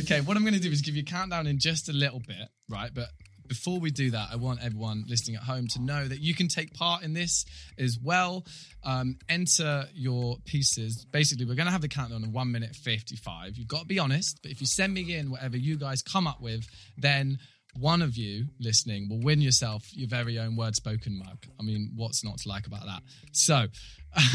[0.00, 2.20] okay, what I'm going to do is give you a countdown in just a little
[2.20, 2.90] bit, right?
[2.92, 3.08] But
[3.46, 6.48] before we do that, I want everyone listening at home to know that you can
[6.48, 7.44] take part in this
[7.78, 8.44] as well.
[8.84, 11.06] Um, enter your pieces.
[11.10, 13.56] Basically, we're going to have the countdown in one minute 55.
[13.56, 16.26] You've got to be honest, but if you send me in whatever you guys come
[16.26, 17.38] up with, then
[17.78, 21.38] one of you listening will win yourself your very own word spoken mug.
[21.60, 23.02] I mean, what's not to like about that?
[23.32, 23.66] So,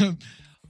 [0.00, 0.18] um,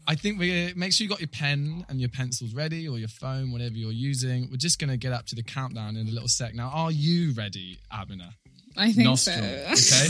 [0.07, 2.99] I think we uh, make sure you got your pen and your pencils ready or
[2.99, 4.49] your phone, whatever you're using.
[4.51, 6.55] We're just going to get up to the countdown in a little sec.
[6.55, 8.31] Now, are you ready, Abena?
[8.77, 9.77] I think Nostril.
[9.77, 10.07] so.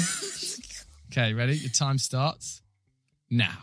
[1.12, 1.22] Okay.
[1.22, 1.57] okay, ready?
[1.57, 2.62] Your time starts
[3.31, 3.59] now.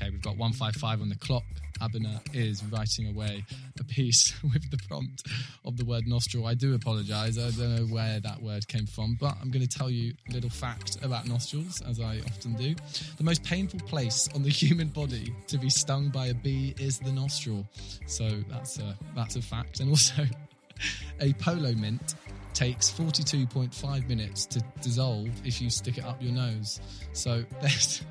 [0.00, 1.44] Okay, we've got 155 on the clock.
[1.80, 3.44] Abena is writing away
[3.78, 5.26] a piece with the prompt
[5.64, 6.46] of the word nostril.
[6.46, 7.38] I do apologize.
[7.38, 10.32] I don't know where that word came from, but I'm going to tell you a
[10.32, 12.74] little fact about nostrils, as I often do.
[13.18, 16.98] The most painful place on the human body to be stung by a bee is
[16.98, 17.66] the nostril.
[18.06, 19.80] So that's a, that's a fact.
[19.80, 20.24] And also,
[21.20, 22.14] a polo mint
[22.54, 26.80] takes 42.5 minutes to dissolve if you stick it up your nose.
[27.12, 28.02] So there's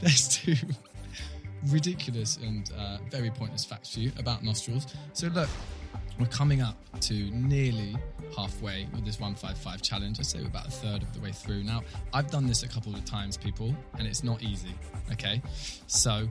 [0.00, 0.56] there's two
[1.66, 4.86] ridiculous and uh, very pointless facts for you about nostrils.
[5.12, 5.48] So look,
[6.18, 7.96] we're coming up to nearly
[8.36, 10.18] halfway with this 155 challenge.
[10.18, 11.62] I say we're about a third of the way through.
[11.62, 14.74] Now, I've done this a couple of times, people, and it's not easy.
[15.12, 15.40] Okay,
[15.86, 16.28] so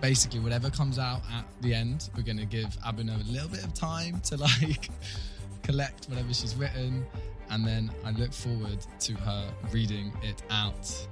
[0.00, 3.64] basically whatever comes out at the end we're going to give Abena a little bit
[3.64, 4.90] of time to like
[5.62, 7.04] collect whatever she's written
[7.50, 11.08] and then i look forward to her reading it out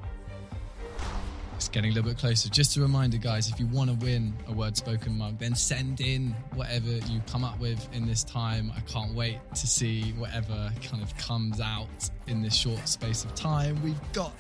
[1.56, 4.32] it's getting a little bit closer just a reminder guys if you want to win
[4.48, 8.72] a word spoken mug then send in whatever you come up with in this time
[8.76, 13.34] i can't wait to see whatever kind of comes out in this short space of
[13.34, 14.32] time we've got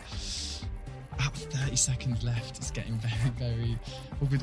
[1.16, 2.58] about 30 seconds left.
[2.58, 3.78] It's getting very, very.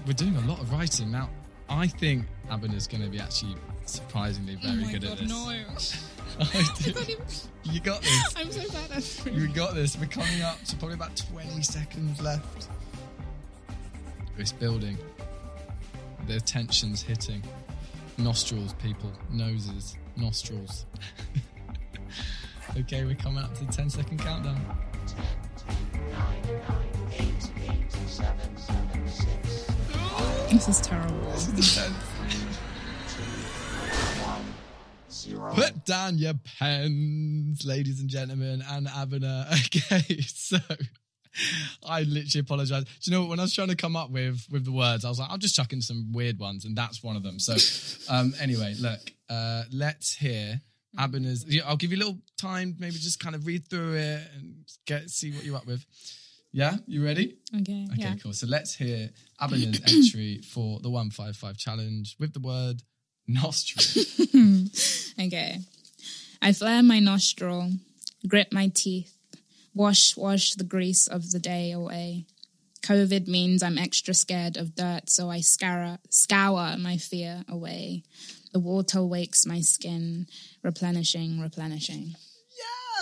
[0.06, 1.30] We're doing a lot of writing now.
[1.70, 5.30] I think Abena's going to be actually surprisingly Oh very my good god, at this.
[5.30, 5.50] no.
[6.40, 6.44] I
[6.80, 6.94] do.
[6.94, 7.26] can't even-
[7.64, 8.34] You got this.
[8.36, 8.98] I'm so bad at
[9.28, 9.34] it.
[9.34, 9.98] You got this.
[9.98, 12.68] We're coming up to probably about 20 seconds left.
[14.38, 14.98] It's building.
[16.28, 17.44] The tension's hitting.
[18.18, 19.12] Nostrils, people.
[19.32, 19.96] Noses.
[20.16, 20.86] Nostrils.
[22.78, 24.60] okay, we're coming up to the 10 second countdown.
[30.66, 31.20] This is terrible.
[35.56, 39.46] Put down your pens, ladies and gentlemen, and Abena.
[39.66, 40.58] Okay, so
[41.86, 42.86] I literally apologize.
[42.86, 43.32] Do you know what?
[43.32, 45.38] When I was trying to come up with with the words, I was like, I'll
[45.38, 47.40] just chuck in some weird ones, and that's one of them.
[47.40, 47.56] So,
[48.10, 49.00] um, anyway, look,
[49.30, 50.62] uh, let's hear
[50.98, 51.46] Abena's.
[51.66, 55.10] I'll give you a little time, maybe just kind of read through it and get
[55.10, 55.86] see what you're up with.
[56.56, 57.36] Yeah, you ready?
[57.62, 58.16] Okay, Okay, yeah.
[58.22, 58.32] cool.
[58.32, 59.10] So let's hear
[59.44, 62.82] Abena's entry for the 155 challenge with the word
[63.28, 64.04] nostril.
[65.20, 65.60] Okay.
[66.42, 67.70] I flare my nostril,
[68.28, 69.16] grit my teeth,
[69.74, 72.26] wash, wash the grease of the day away.
[72.82, 78.04] COVID means I'm extra scared of dirt, so I scour, scour my fear away.
[78.52, 80.28] The water wakes my skin,
[80.64, 82.16] replenishing, replenishing.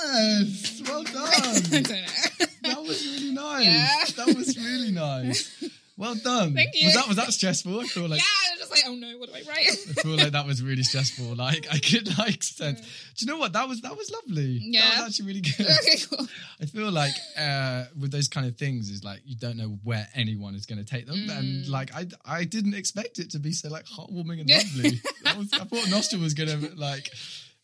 [0.04, 1.84] Yes, well I done.
[1.84, 2.46] don't know.
[2.64, 3.66] that was really nice.
[3.66, 4.26] Yeah.
[4.26, 5.64] That was really nice.
[6.02, 6.56] Well done.
[6.56, 6.88] Thank you.
[6.88, 7.80] Was that was that stressful?
[7.80, 9.68] I feel like yeah, I was just like, oh no, what do I write?
[9.70, 11.36] I feel like that was really stressful.
[11.36, 12.80] Like I could like sense.
[12.82, 12.86] Do
[13.26, 13.54] you know what?
[13.54, 14.58] That was that was lovely.
[14.58, 14.90] That Yeah.
[15.02, 15.60] was actually really good.
[15.80, 16.28] okay, cool.
[16.60, 20.08] I feel like uh, with those kind of things is like you don't know where
[20.16, 23.52] anyone is going to take them, and like I I didn't expect it to be
[23.52, 24.76] so like heartwarming and Mm.
[24.84, 25.02] Lovely.
[25.24, 27.10] That was, I thought nostril was going to like,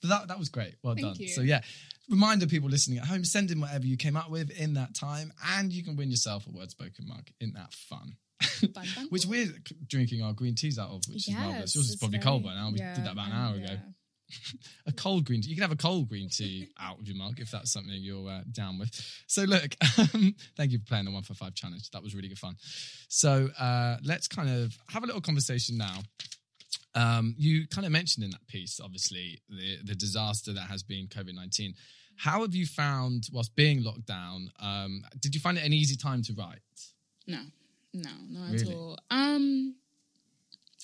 [0.02, 0.76] but that that was great.
[0.84, 1.16] Well Thank done.
[1.20, 1.28] you.
[1.30, 1.62] So yeah.
[2.10, 5.34] Reminder people listening at home, send in whatever you came up with in that time,
[5.58, 7.28] and you can win yourself a word spoken mug.
[7.42, 8.16] in that fun?
[9.10, 9.48] Which we're
[9.88, 11.76] drinking our green teas out of, which is marvelous.
[11.76, 12.70] Yours is probably very- cold by now.
[12.72, 13.78] We yeah, did that about an hour ago.
[14.86, 15.50] a cold green tea.
[15.50, 18.30] You can have a cold green tea out of your mug if that's something you're
[18.30, 18.94] uh, down with.
[19.28, 21.90] So look, um, thank you for playing the one for five challenge.
[21.92, 22.56] That was really good fun.
[23.08, 26.00] So uh, let's kind of have a little conversation now.
[26.96, 31.08] Um, you kind of mentioned in that piece, obviously, the the disaster that has been
[31.08, 31.74] COVID nineteen.
[32.16, 35.96] How have you found, whilst being locked down, um, did you find it an easy
[35.96, 36.58] time to write?
[37.28, 37.42] No,
[37.94, 38.70] no, not Really?
[38.72, 39.00] at all.
[39.10, 39.76] Um,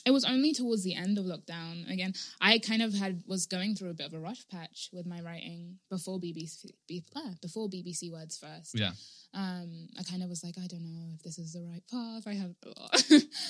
[0.06, 1.90] it was only towards the end of lockdown.
[1.90, 5.06] Again, I kind of had was going through a bit of a rough patch with
[5.06, 6.72] my writing before BBC,
[7.16, 8.78] ah, before BBC Words first.
[8.78, 8.92] Yeah.
[9.34, 12.28] Um, I kind of was like, I don't know if this is the right path.
[12.28, 12.54] I have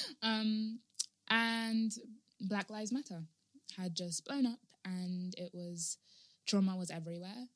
[0.22, 0.80] um,
[1.30, 1.92] and
[2.42, 3.24] Black Lives Matter
[3.78, 5.98] had just blown up, and it was
[6.46, 7.48] trauma was everywhere.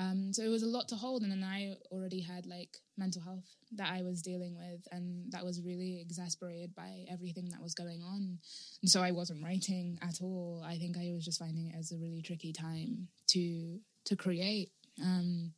[0.00, 3.20] Um, so it was a lot to hold, and then I already had like mental
[3.22, 3.44] health
[3.76, 8.02] that I was dealing with, and that was really exasperated by everything that was going
[8.02, 8.38] on.
[8.82, 10.64] And so I wasn't writing at all.
[10.66, 14.70] I think I was just finding it as a really tricky time to to create.
[15.02, 15.52] Um,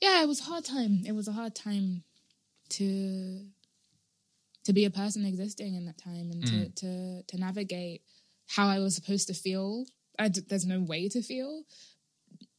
[0.00, 1.02] yeah, it was a hard time.
[1.06, 2.04] It was a hard time
[2.70, 3.46] to
[4.64, 8.02] to be a person existing in that time and to, to to navigate
[8.46, 9.86] how I was supposed to feel.
[10.18, 11.64] I d- there's no way to feel,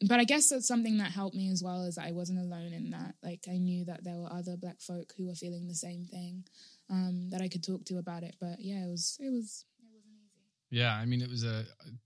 [0.05, 2.73] but I guess that's something that helped me as well is that I wasn't alone
[2.73, 3.15] in that.
[3.23, 6.43] Like I knew that there were other Black folk who were feeling the same thing
[6.89, 8.35] um, that I could talk to about it.
[8.39, 10.79] But yeah, it was it was it wasn't easy.
[10.81, 11.65] Yeah, I mean, it was a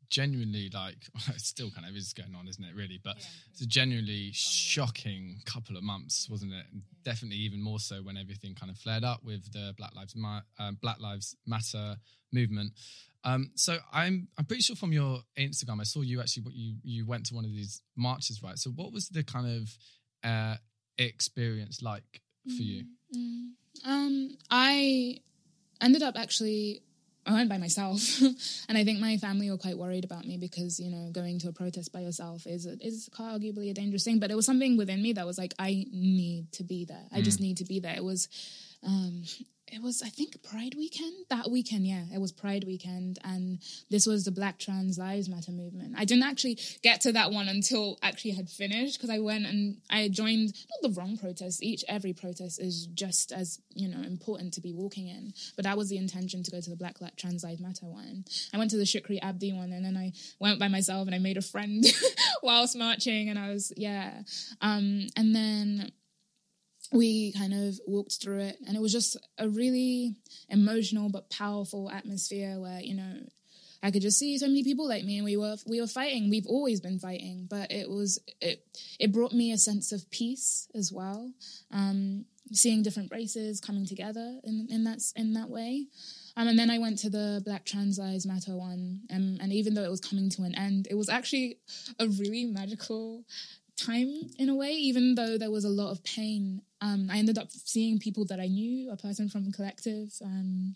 [0.10, 0.96] genuinely like
[1.28, 2.74] it still kind of is going on, isn't it?
[2.76, 3.18] Really, but
[3.52, 6.66] it's a genuinely shocking couple of months, wasn't it?
[7.04, 10.42] Definitely even more so when everything kind of flared up with the Black Lives Ma-
[10.58, 11.98] uh, Black Lives Matter
[12.32, 12.72] movement.
[13.24, 16.43] Um, so I'm I'm pretty sure from your Instagram, I saw you actually.
[16.43, 18.57] What you you went to one of these marches, right?
[18.57, 20.55] So what was the kind of uh,
[20.97, 22.86] experience like for you?
[23.86, 25.19] Um, I
[25.82, 26.84] ended up actually.
[27.24, 28.01] I went by myself,
[28.67, 31.49] and I think my family were quite worried about me because you know going to
[31.49, 34.19] a protest by yourself is is arguably a dangerous thing.
[34.19, 37.05] But it was something within me that was like, I need to be there.
[37.11, 37.95] I just need to be there.
[37.95, 38.28] It was,
[38.84, 39.24] um,
[39.72, 41.88] it was I think Pride weekend that weekend.
[41.88, 43.59] Yeah, it was Pride weekend, and
[43.89, 45.95] this was the Black Trans Lives Matter movement.
[45.97, 49.78] I didn't actually get to that one until actually had finished because I went and
[49.89, 51.63] I joined not the wrong protest.
[51.63, 55.78] Each every protest is just as you know important to be walking in, but that
[55.78, 58.26] was the intention to go to the Black Trans Lives Matter one.
[58.53, 61.19] I went to the Shukri Abdi one, and then I went by myself and I
[61.19, 61.84] made a friend
[62.43, 64.24] whilst marching, and I was yeah,
[64.59, 65.91] um, and then
[66.92, 70.16] we kind of walked through it and it was just a really
[70.50, 73.14] emotional but powerful atmosphere where you know
[73.82, 76.30] i could just see so many people like me and we were we were fighting
[76.30, 78.66] we've always been fighting but it was it
[79.00, 81.32] it brought me a sense of peace as well
[81.72, 85.86] um seeing different races coming together in in that in that way
[86.38, 89.74] um, and then I went to the Black Trans Lives Matter one, um, and even
[89.74, 91.60] though it was coming to an end, it was actually
[92.00, 93.26] a really magical
[93.76, 96.62] time in a way, even though there was a lot of pain.
[96.82, 100.76] Um, I ended up seeing people that I knew, a person from Collective, um,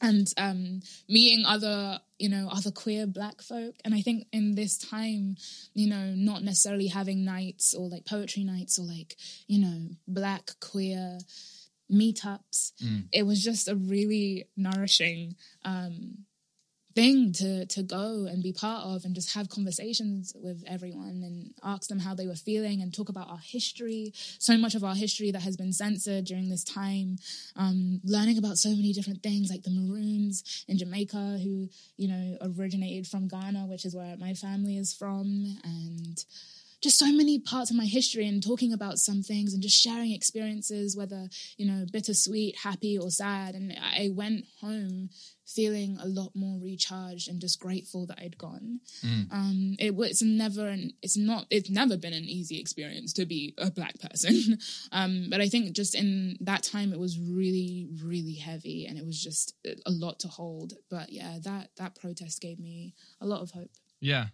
[0.00, 3.74] and um, meeting other, you know, other queer Black folk.
[3.84, 5.36] And I think in this time,
[5.74, 9.16] you know, not necessarily having nights or like poetry nights or like,
[9.48, 11.18] you know, Black queer
[11.92, 12.72] meetups,
[13.12, 16.18] it was just a really nourishing um,
[16.98, 21.54] thing to to go and be part of and just have conversations with everyone and
[21.62, 24.96] ask them how they were feeling and talk about our history so much of our
[24.96, 27.16] history that has been censored during this time.
[27.54, 32.36] Um, learning about so many different things like the maroons in jamaica who you know
[32.42, 36.24] originated from ghana which is where my family is from and
[36.80, 40.12] just so many parts of my history and talking about some things and just sharing
[40.12, 43.54] experiences, whether, you know, bittersweet, happy, or sad.
[43.54, 45.10] And I went home
[45.44, 48.80] feeling a lot more recharged and just grateful that I'd gone.
[49.32, 53.54] Um, it was never an, it's not, it's never been an easy experience to be
[53.58, 54.58] a black person.
[54.92, 59.06] um, but I think just in that time, it was really, really heavy and it
[59.06, 60.74] was just a lot to hold.
[60.90, 63.70] But yeah, that, that protest gave me a lot of hope.
[64.00, 64.26] Yeah.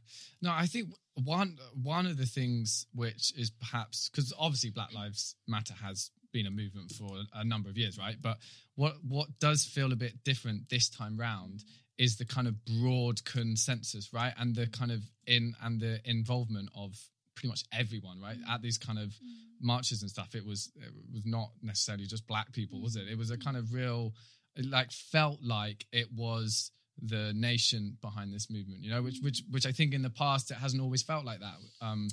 [0.43, 5.37] No, I think one one of the things which is perhaps because obviously Black Lives
[5.47, 8.17] Matter has been a movement for a, number of years, right?
[8.21, 8.39] But
[8.75, 11.63] what what does feel a bit different this time round
[11.97, 14.35] is the kind of broad consensus, right?
[14.37, 16.99] And the kind of in and the involvement of
[17.37, 18.37] pretty much everyone, right?
[18.51, 19.37] At these kind of mm.
[19.61, 23.09] marches and stuff, it was it was not necessarily just black people, was it?
[23.09, 23.45] It was a mm.
[23.45, 24.13] kind of real
[24.57, 26.71] it like felt like it was
[27.03, 30.51] the nation behind this movement you know which which which i think in the past
[30.51, 32.09] it hasn't always felt like that um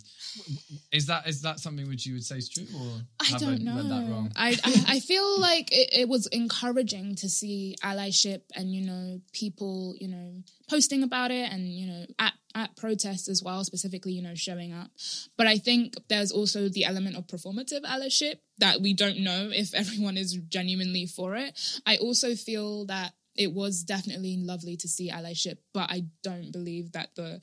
[0.92, 3.62] is that is that something which you would say is true or I have don't
[3.62, 3.76] know.
[3.76, 8.42] read that wrong I, I I feel like it, it was encouraging to see allyship
[8.56, 13.30] and you know people you know posting about it and you know at at protests
[13.30, 14.90] as well, specifically you know showing up.
[15.38, 19.74] But I think there's also the element of performative allyship that we don't know if
[19.84, 21.58] everyone is genuinely for it.
[21.86, 26.92] I also feel that it was definitely lovely to see allyship, but I don't believe
[26.94, 27.42] that the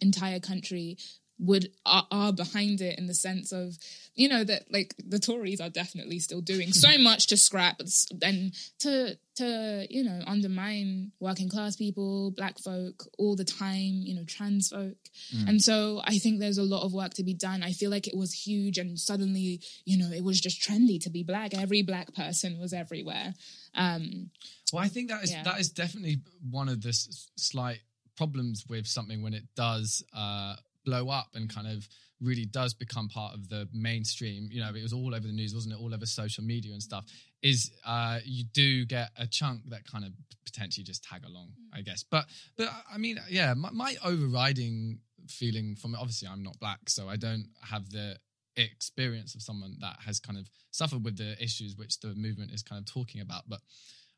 [0.00, 0.96] entire country
[1.42, 3.76] would are, are behind it in the sense of
[4.14, 7.80] you know that like the Tories are definitely still doing so much to scrap
[8.22, 14.14] and to to you know undermine working class people, black folk all the time, you
[14.14, 14.96] know trans folk,
[15.34, 15.48] mm.
[15.48, 17.62] and so I think there's a lot of work to be done.
[17.62, 21.10] I feel like it was huge, and suddenly you know it was just trendy to
[21.10, 21.54] be black.
[21.54, 23.34] Every black person was everywhere.
[23.74, 24.30] Um,
[24.72, 25.42] Well, I think that is Yeah.
[25.44, 27.80] that is definitely one of the s- slight
[28.16, 31.88] problems with something when it does uh, blow up and kind of
[32.20, 34.48] really does become part of the mainstream.
[34.52, 35.80] You know, it was all over the news, wasn't it?
[35.80, 37.04] All over social media and stuff.
[37.42, 40.12] Is uh, you do get a chunk that kind of
[40.44, 42.02] potentially just tag along, I guess.
[42.04, 45.98] But but I mean, yeah, my, my overriding feeling from it.
[45.98, 48.18] obviously I'm not black, so I don't have the
[48.56, 52.62] experience of someone that has kind of suffered with the issues which the movement is
[52.62, 53.44] kind of talking about.
[53.48, 53.60] But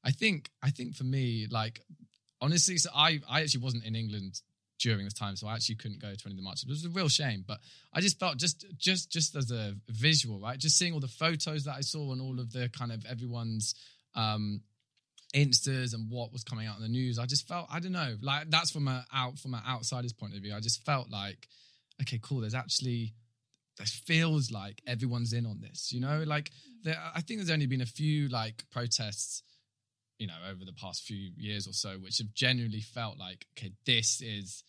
[0.04, 1.80] I think I think for me, like
[2.40, 4.40] honestly, so I I actually wasn't in England
[4.78, 6.64] during this time, so I actually couldn't go to any of the marches.
[6.64, 7.58] It was a real shame, but
[7.92, 10.58] I just felt just just just as a visual, right?
[10.58, 13.74] Just seeing all the photos that I saw and all of the kind of everyone's
[14.14, 14.60] um
[15.34, 18.16] instas and what was coming out in the news, I just felt I don't know,
[18.20, 20.54] like that's from a out from an outsider's point of view.
[20.54, 21.48] I just felt like,
[22.02, 22.40] okay, cool.
[22.40, 23.14] There's actually
[23.80, 26.22] it feels like everyone's in on this, you know.
[26.26, 26.50] Like
[26.82, 29.42] there, I think there's only been a few like protests,
[30.18, 33.72] you know, over the past few years or so, which have genuinely felt like, okay,
[33.86, 34.62] this is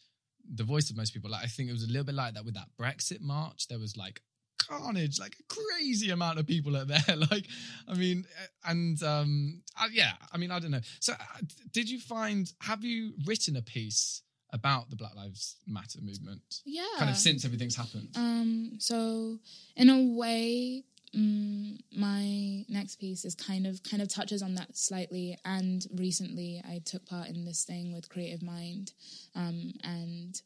[0.54, 1.30] the voice of most people.
[1.30, 3.68] Like I think it was a little bit like that with that Brexit march.
[3.68, 4.22] There was like
[4.58, 7.16] carnage, like a crazy amount of people out there.
[7.32, 7.48] like,
[7.88, 8.26] I mean,
[8.66, 10.82] and um, yeah, I mean, I don't know.
[11.00, 11.42] So, uh,
[11.72, 12.52] did you find?
[12.62, 14.22] Have you written a piece
[14.56, 16.62] about the Black Lives Matter movement?
[16.66, 18.10] yeah, Kind of since everything's happened.
[18.16, 19.38] Um, so
[19.76, 20.84] in a way,
[21.16, 25.38] mm, my next piece is kind of kind of touches on that slightly.
[25.46, 28.94] And recently, I took part in this thing with Creative Mind,
[29.36, 30.42] um, and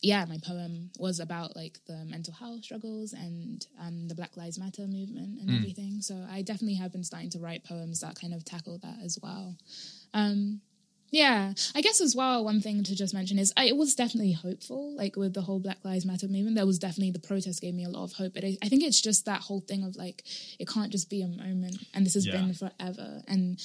[0.00, 4.58] yeah, my poem was about like the mental health struggles and um, the Black Lives
[4.58, 6.02] Matter movement and everything.
[6.02, 9.18] So I definitely have been starting to write poems that kind of tackle that as
[9.22, 9.56] well.
[10.12, 10.60] Um,
[11.14, 14.32] yeah, I guess as well, one thing to just mention is I, it was definitely
[14.32, 16.56] hopeful, like with the whole Black Lives Matter movement.
[16.56, 18.34] There was definitely the protest gave me a lot of hope.
[18.34, 20.24] But I, I think it's just that whole thing of like,
[20.58, 22.32] it can't just be a moment and this has Yeah.
[22.32, 23.22] been forever.
[23.28, 23.62] And,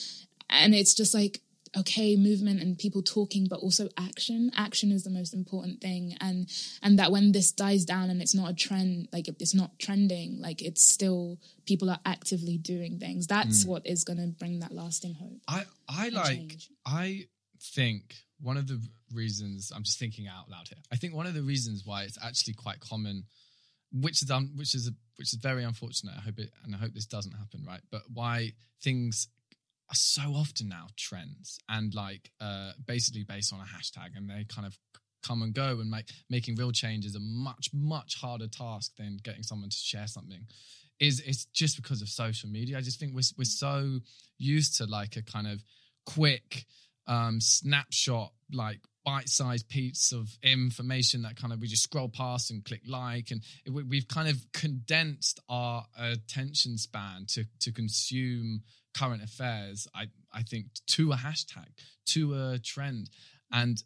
[0.47, 1.41] and it's just like,
[1.76, 4.52] okay, movement and people talking, but also action.
[4.56, 6.16] Action is the most important thing.
[6.22, 6.47] And,
[6.84, 10.39] and that when this dies down and it's not a trend, like it's not trending,
[10.39, 13.26] like it's still, people are actively doing things.
[13.26, 13.70] That's mm.
[13.70, 15.41] what is going to bring that lasting hope.
[15.47, 16.70] I I like change.
[16.86, 17.26] I
[17.62, 18.82] think one of the
[19.14, 20.78] reasons I'm just thinking out loud here.
[20.91, 23.24] I think one of the reasons why it's actually quite common,
[23.91, 26.16] which is um, which is a, which is very unfortunate.
[26.18, 27.82] I hope it and I hope this doesn't happen, right?
[27.91, 29.28] But why things
[29.89, 34.45] are so often now trends and like uh basically based on a hashtag and they
[34.47, 34.78] kind of
[35.24, 39.18] come and go and make making real change is a much much harder task than
[39.24, 40.45] getting someone to share something
[40.99, 43.99] is it's just because of social media i just think we're, we're so
[44.38, 45.64] used to like a kind of
[46.05, 46.66] quick
[47.10, 52.64] um snapshot like bite-sized piece of information that kind of we just scroll past and
[52.64, 58.62] click like and it, we- we've kind of condensed our attention span to to consume
[58.95, 61.68] current affairs i i think to a hashtag
[62.05, 63.10] to a trend.
[63.51, 63.82] And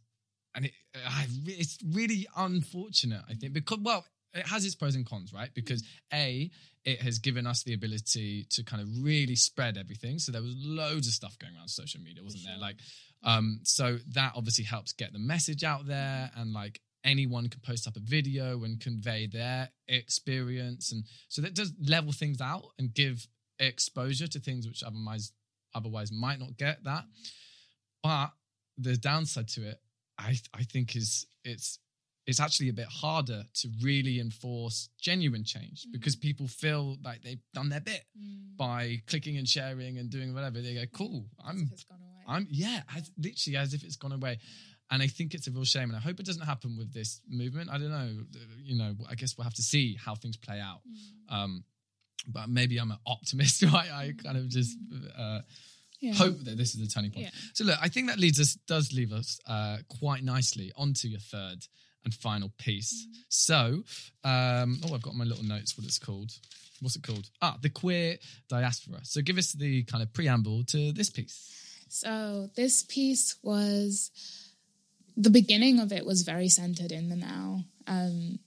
[0.55, 0.71] and it,
[1.07, 5.53] I, it's really unfortunate i think because well it has its pros and cons right?
[5.53, 6.49] Because a
[6.85, 10.19] it has given us the ability to kind of really spread everything.
[10.19, 12.57] So there was loads of stuff going around social media wasn't there?
[12.57, 12.77] like
[13.23, 17.87] um so that obviously helps get the message out there and like anyone can post
[17.87, 20.93] up a video and convey their experience.
[20.93, 23.27] And so that does level things out and give
[23.59, 25.31] exposure to things which otherwise
[25.75, 27.03] otherwise might not get that.
[28.01, 28.31] But
[28.77, 29.79] the downside to it
[30.17, 31.77] i i think is it's
[32.25, 37.41] it's actually a bit harder to really enforce genuine change because people feel like they've
[37.53, 38.05] done their bit
[38.55, 40.61] by clicking and sharing and doing whatever.
[40.61, 42.12] They go cool i'm It's gone away.
[42.27, 44.39] I'm yeah, as, literally as if it's gone away.
[44.91, 45.89] And I think it's a real shame.
[45.89, 47.69] And I hope it doesn't happen with this movement.
[47.71, 48.09] I don't know.
[48.63, 50.81] You know, I guess we'll have to see how things play out.
[51.29, 51.63] Um,
[52.27, 53.89] but maybe I'm an optimist, right?
[53.91, 54.77] I kind of just,
[55.17, 55.39] uh,
[55.99, 56.13] Yeah.
[56.13, 57.25] hope that this is the turning point.
[57.25, 57.31] Yeah.
[57.53, 61.19] So look, I think that leads us does leave us uh, quite nicely onto your
[61.21, 61.65] third
[62.05, 62.93] and final piece.
[62.93, 63.21] Mm-hmm.
[63.29, 63.83] So,
[64.23, 65.77] um, oh, I've got my little notes.
[65.77, 66.31] What it's called?
[66.81, 67.29] What's it called?
[67.41, 68.17] Ah, the queer
[68.49, 68.99] diaspora.
[69.03, 71.49] So, give us the kind of preamble to this piece.
[71.93, 74.09] So this piece was
[75.15, 77.65] the beginning of it was very centered in the now.
[77.85, 78.39] Um,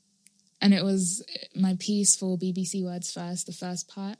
[0.60, 1.24] and it was
[1.54, 4.18] my piece for BBC Words First, the first part.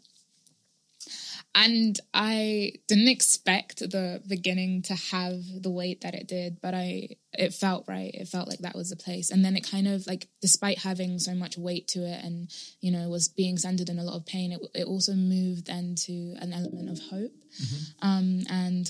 [1.57, 7.17] And I didn't expect the beginning to have the weight that it did, but I
[7.33, 8.15] it felt right.
[8.15, 9.31] It felt like that was the place.
[9.31, 12.49] And then it kind of like despite having so much weight to it and
[12.81, 15.97] you know was being centered in a lot of pain, it it also moved then
[16.07, 17.33] to an element of hope.
[18.03, 18.89] Um, and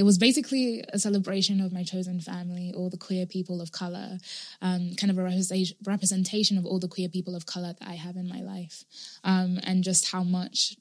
[0.00, 4.16] it was basically a celebration of my chosen family, all the queer people of color,
[4.62, 5.22] um, kind of a
[5.84, 8.82] representation, of all the queer people of color that I have in my life,
[9.24, 10.74] um, and just how much,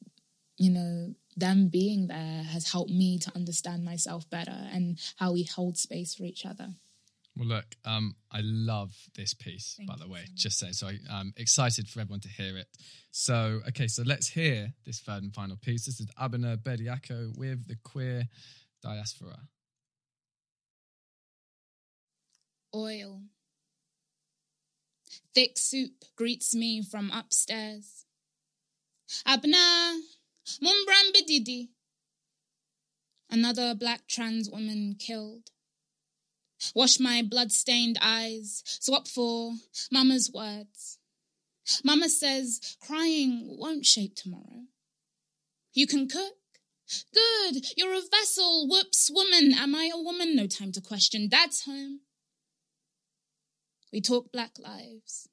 [0.58, 5.44] you know, them being there has helped me to understand myself better and how we
[5.44, 6.70] hold space for each other.
[7.36, 10.88] Well, look, um, I love this piece, Thank by the way, so just say so.
[10.88, 12.68] I, I'm excited for everyone to hear it.
[13.12, 15.88] So, okay, so let's hear this third and final piece.
[15.88, 18.30] This is Abena Bediako with the queer
[18.82, 19.40] diaspora.
[22.74, 23.22] Oil.
[25.34, 28.06] Thick soup greets me from upstairs.
[29.26, 30.00] Abna,
[30.62, 31.68] Mumbram
[33.30, 35.52] Another black trans woman killed.
[36.76, 39.54] Wash my blood-stained eyes, swap for
[39.92, 40.98] Mama's words.
[41.84, 44.66] Mama says crying won't shape tomorrow.
[45.74, 46.39] You can cook.
[47.14, 48.68] Good, you're a vessel.
[48.68, 49.54] Whoops, woman.
[49.56, 50.36] Am I a woman?
[50.36, 51.30] No time to question.
[51.30, 52.02] Dad's home.
[53.92, 55.30] We talk black lives.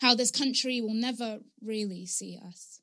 [0.00, 2.80] How this country will never really see us.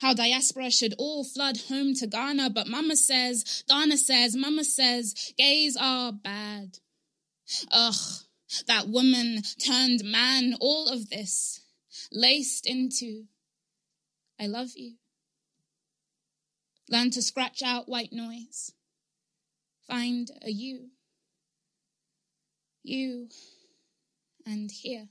[0.00, 5.34] How diaspora should all flood home to Ghana, but Mama says, Ghana says, Mama says,
[5.36, 6.78] gays are bad.
[7.70, 7.94] Ugh,
[8.68, 11.60] that woman turned man, all of this
[12.12, 13.24] laced into,
[14.40, 14.94] I love you.
[16.88, 18.72] Learn to scratch out white noise.
[19.86, 20.90] Find a you.
[22.82, 23.28] You
[24.44, 25.08] and here,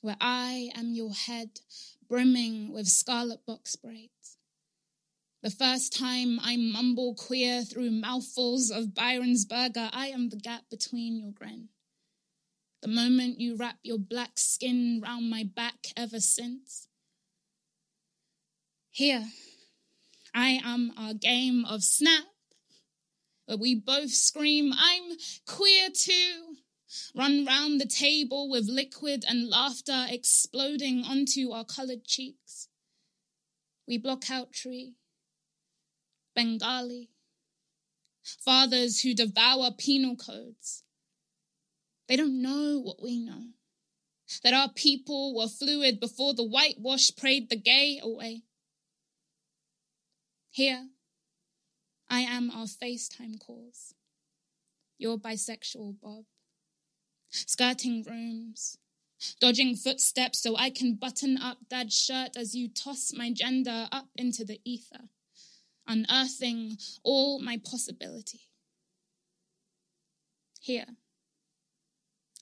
[0.00, 1.60] where I am your head
[2.08, 4.36] brimming with scarlet box braids.
[5.42, 10.62] The first time I mumble queer through mouthfuls of Byron's burger, I am the gap
[10.70, 11.68] between your grin.
[12.80, 16.88] The moment you wrap your black skin round my back ever since.
[18.90, 19.26] Here,
[20.34, 22.24] I am our game of snap,
[23.46, 25.16] where we both scream, I'm
[25.46, 26.56] queer too.
[27.14, 32.68] Run round the table with liquid and laughter exploding onto our colored cheeks.
[33.86, 34.94] We block out tree,
[36.34, 37.10] Bengali,
[38.22, 40.82] fathers who devour penal codes.
[42.08, 43.50] They don't know what we know.
[44.42, 48.42] That our people were fluid before the whitewash prayed the gay away.
[50.54, 50.86] Here,
[52.08, 53.92] I am our FaceTime calls.
[54.98, 56.26] You're bisexual, Bob.
[57.28, 58.78] Skirting rooms,
[59.40, 64.10] dodging footsteps so I can button up dad's shirt as you toss my gender up
[64.14, 65.08] into the ether,
[65.88, 68.42] unearthing all my possibility.
[70.60, 70.86] Here,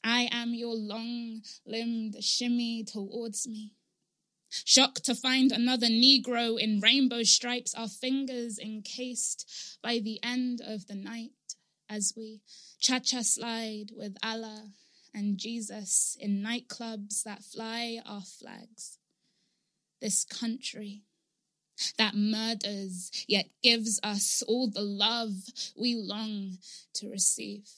[0.05, 3.73] I am your long limbed shimmy towards me.
[4.65, 10.87] Shocked to find another Negro in rainbow stripes, our fingers encased by the end of
[10.87, 11.31] the night
[11.89, 12.43] as we
[12.79, 14.73] cha cha slide with Allah
[15.15, 18.99] and Jesus in nightclubs that fly our flags.
[20.01, 21.03] This country
[21.97, 25.33] that murders yet gives us all the love
[25.77, 26.59] we long
[26.95, 27.69] to receive.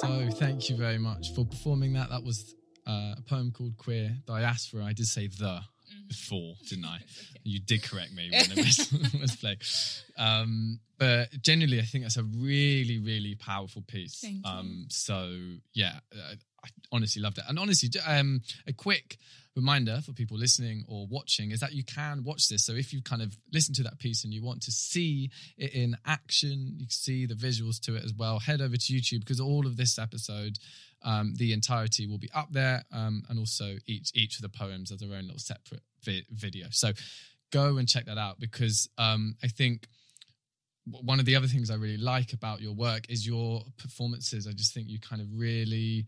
[0.00, 2.10] So, thank you very much for performing that.
[2.10, 2.54] That was
[2.86, 4.84] uh, a poem called Queer Diaspora.
[4.84, 5.60] I did say the
[6.06, 6.98] before, didn't I?
[7.44, 8.56] You did correct me when it
[9.12, 9.58] was, was played.
[10.18, 14.20] Um, but generally, I think that's a really, really powerful piece.
[14.20, 14.52] Thank you.
[14.52, 15.34] Um, so,
[15.72, 16.34] yeah, uh,
[16.64, 17.44] I honestly loved it.
[17.48, 19.18] And honestly, um, a quick
[19.58, 22.64] reminder for people listening or watching is that you can watch this.
[22.64, 25.74] So if you kind of listen to that piece and you want to see it
[25.74, 28.38] in action, you can see the visuals to it as well.
[28.38, 30.58] Head over to YouTube because all of this episode,
[31.02, 34.90] um, the entirety will be up there, um, and also each each of the poems
[34.90, 36.66] as their own little separate vi- video.
[36.70, 36.92] So
[37.52, 39.88] go and check that out because um, I think
[40.90, 44.46] one of the other things I really like about your work is your performances.
[44.46, 46.06] I just think you kind of really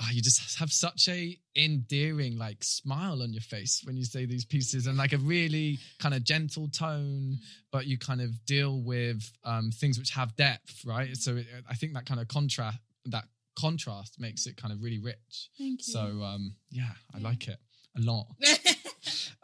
[0.00, 4.24] ah, you just have such a endearing like smile on your face when you say
[4.24, 7.36] these pieces and like a really kind of gentle tone
[7.70, 11.16] but you kind of deal with um, things which have depth right?
[11.16, 13.24] So it, i think that kind of contrast that
[13.58, 15.50] contrast makes it kind of really rich.
[15.58, 15.92] Thank you.
[15.92, 17.58] so um, yeah i like it
[17.96, 18.26] a lot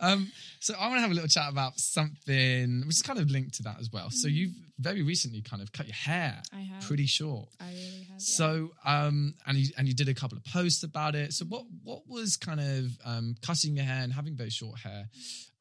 [0.01, 0.31] um,
[0.61, 3.55] so I want to have a little chat about something which is kind of linked
[3.57, 4.11] to that as well.
[4.11, 6.59] So you've very recently kind of cut your hair Mm.
[6.59, 6.83] I have.
[6.83, 7.49] pretty short.
[7.61, 8.09] I really have.
[8.11, 8.15] yeah.
[8.19, 11.33] So um, and you and you did a couple of posts about it.
[11.33, 15.09] So what what was kind of um, cutting your hair and having very short hair?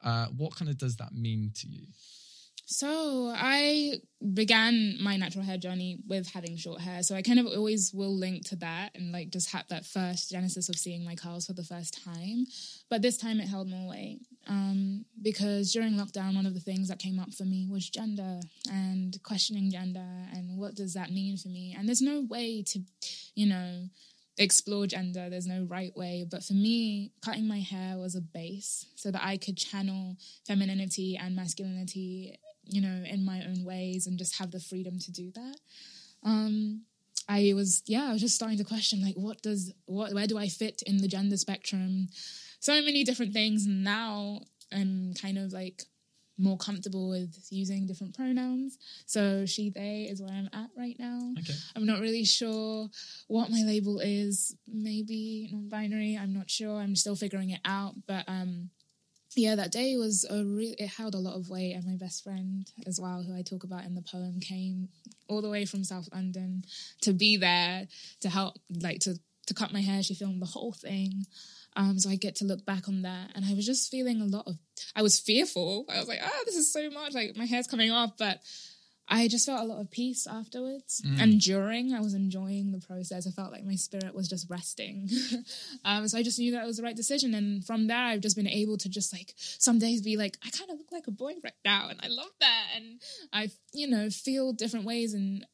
[0.02, 1.86] Uh, what kind of does that mean to you?
[2.70, 3.94] So I
[4.34, 7.02] began my natural hair journey with having short hair.
[7.02, 10.30] So I kind of always will link to that and like just have that first
[10.30, 12.44] genesis of seeing my curls for the first time.
[12.90, 16.88] But this time it held more weight um, because during lockdown, one of the things
[16.88, 18.40] that came up for me was gender
[18.70, 21.74] and questioning gender and what does that mean for me.
[21.76, 22.80] And there's no way to,
[23.34, 23.88] you know,
[24.36, 25.30] explore gender.
[25.30, 26.26] There's no right way.
[26.30, 30.16] But for me, cutting my hair was a base so that I could channel
[30.46, 32.38] femininity and masculinity,
[32.68, 35.56] you know, in my own ways and just have the freedom to do that.
[36.22, 36.82] Um,
[37.28, 40.38] I was, yeah, I was just starting to question, like, what does, what, where do
[40.38, 42.08] I fit in the gender spectrum?
[42.60, 43.66] So many different things.
[43.66, 44.40] And now
[44.72, 45.82] I'm kind of like
[46.38, 48.78] more comfortable with using different pronouns.
[49.06, 51.34] So she, they is where I'm at right now.
[51.38, 51.52] Okay.
[51.74, 52.88] I'm not really sure
[53.26, 54.56] what my label is.
[54.66, 56.16] Maybe non-binary.
[56.16, 56.76] I'm not sure.
[56.76, 57.94] I'm still figuring it out.
[58.06, 58.70] But um,
[59.36, 60.74] yeah, that day was a real.
[60.78, 63.64] It held a lot of weight, and my best friend as well, who I talk
[63.64, 64.88] about in the poem, came
[65.28, 66.64] all the way from South London
[67.02, 67.86] to be there
[68.20, 70.02] to help, like to to cut my hair.
[70.02, 71.26] She filmed the whole thing.
[71.76, 74.26] Um, so I get to look back on that, and I was just feeling a
[74.26, 74.56] lot of.
[74.96, 75.84] I was fearful.
[75.88, 77.14] I was like, "Ah, this is so much.
[77.14, 78.40] Like my hair's coming off," but
[79.08, 81.02] I just felt a lot of peace afterwards.
[81.20, 83.26] And during, I was enjoying the process.
[83.26, 85.08] I felt like my spirit was just resting.
[85.84, 87.34] um, so I just knew that it was the right decision.
[87.34, 90.50] And from there, I've just been able to just like some days be like, I
[90.50, 91.88] kind of look like a boy right now.
[91.88, 92.66] And I love that.
[92.76, 93.00] And
[93.32, 95.46] I, you know, feel different ways and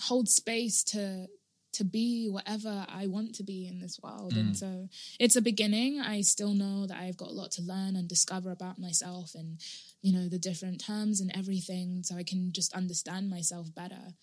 [0.00, 1.28] hold space to
[1.76, 4.34] to be whatever I want to be in this world.
[4.34, 4.88] And so
[5.20, 6.00] it's a beginning.
[6.00, 9.60] I still know that I've got a lot to learn and discover about myself and,
[10.02, 14.14] you know, the different terms and everything so I can just understand myself better.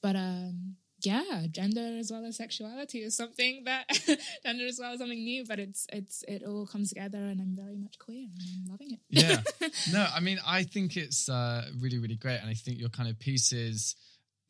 [0.00, 3.88] But um yeah, gender as well as sexuality is something that
[4.44, 7.54] gender as well as something new, but it's it's it all comes together and I'm
[7.56, 9.00] very much queer and I'm loving it.
[9.10, 9.68] Yeah.
[9.92, 13.08] no, I mean, I think it's uh, really, really great, and I think your kind
[13.08, 13.96] of pieces,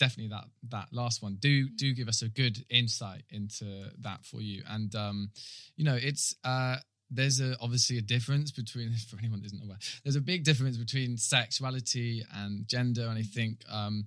[0.02, 3.64] definitely that that last one, do do give us a good insight into
[4.00, 4.64] that for you.
[4.68, 5.30] And um,
[5.76, 6.76] you know, it's uh,
[7.08, 10.76] there's a obviously a difference between for anyone that isn't aware, there's a big difference
[10.76, 14.06] between sexuality and gender, and I think um,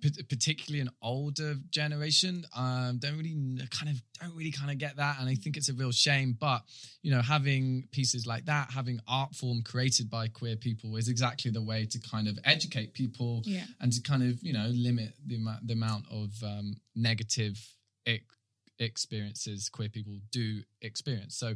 [0.00, 3.34] p- particularly an older generation um, don't really
[3.70, 6.36] kind of don't really kind of get that and i think it's a real shame
[6.38, 6.62] but
[7.02, 11.50] you know having pieces like that having art form created by queer people is exactly
[11.50, 13.64] the way to kind of educate people Yeah.
[13.80, 17.58] and to kind of you know limit the amount the amount of um, negative
[18.06, 18.24] ex-
[18.78, 21.54] experiences queer people do experience so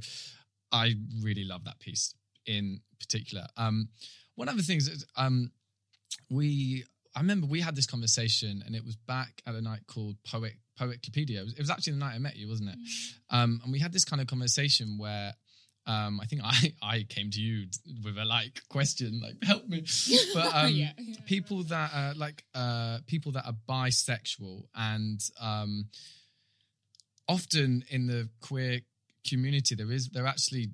[0.72, 2.14] i really love that piece
[2.46, 3.88] in particular um
[4.34, 5.50] one of the things is um
[6.30, 6.84] we
[7.14, 10.54] I remember we had this conversation and it was back at a night called Poet
[10.78, 11.40] Poetclopedia.
[11.40, 12.78] It was, it was actually the night I met you, wasn't it?
[13.30, 15.32] Um, and we had this kind of conversation where
[15.86, 17.66] um, I think I, I came to you
[18.04, 19.84] with a like question, like help me.
[20.34, 21.16] But um, Yeah, yeah.
[21.26, 25.86] people that are like uh, people that are bisexual and um,
[27.28, 28.80] often in the queer
[29.26, 30.70] community there is they're actually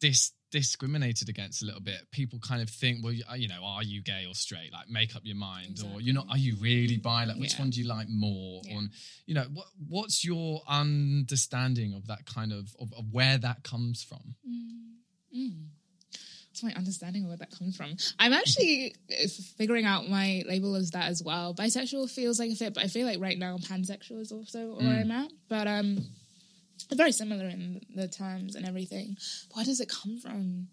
[0.00, 3.82] dis discriminated against a little bit people kind of think well you you know are
[3.84, 6.96] you gay or straight like make up your mind or you're not are you really
[6.96, 7.60] bi like which Yeah.
[7.60, 8.76] one do you like more Yeah.
[8.76, 8.82] or
[9.26, 14.02] you know what what's your understanding of that kind of of, of where that comes
[14.02, 14.34] from
[15.32, 17.96] That's my understanding of where that comes from.
[18.18, 21.54] I'm actually uh, figuring out my label as that as well.
[21.54, 24.98] Bisexual feels like a fit, but I feel like right now pansexual is also where
[24.98, 25.30] I'm at.
[25.48, 26.04] But um,
[26.92, 29.16] very similar in the terms and everything.
[29.54, 30.68] Where does it come from?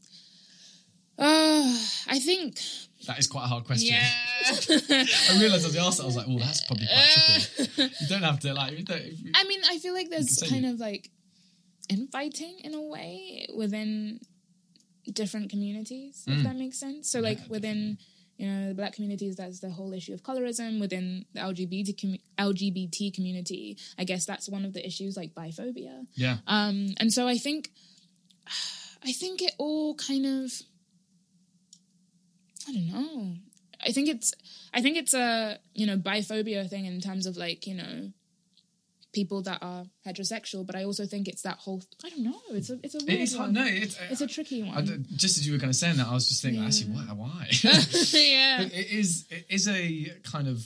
[1.19, 1.73] Uh,
[2.07, 2.59] I think
[3.07, 4.07] that is quite a hard question yeah.
[4.51, 7.93] I realized as I asked it, I was like, oh, that's probably quite tricky.
[8.01, 8.77] You don't have to like.
[8.77, 10.73] You don't, you, I mean, I feel like there's kind you.
[10.73, 11.09] of like
[11.89, 14.19] infighting in a way within
[15.11, 16.37] different communities, Mm.
[16.37, 17.09] if that makes sense.
[17.09, 17.97] So, like within
[18.37, 20.79] you know the black communities, that's the whole issue of colorism.
[20.79, 26.05] Within the LGBT commu- LGBT community, I guess that's one of the issues, like biphobia.
[26.15, 27.71] yeah, Um, and so I think,
[29.03, 30.51] I think it all kind of,
[32.67, 33.35] I don't know.
[33.85, 34.33] I think it's,
[34.73, 38.11] I think it's a you know biphobia thing in terms of like you know,
[39.19, 41.81] people that are heterosexual, but I also think it's that whole.
[42.05, 42.39] I don't know.
[42.59, 43.47] It's a it's a weird It is hard.
[43.47, 43.53] one.
[43.59, 44.85] No, it's, It's a tricky I one.
[44.85, 46.67] d- just as you were kind of saying that, I was just thinking, Yeah.
[46.67, 47.03] actually, why?
[47.23, 47.43] Why?
[48.33, 48.57] yeah.
[48.63, 49.83] But it is it is a
[50.33, 50.57] kind of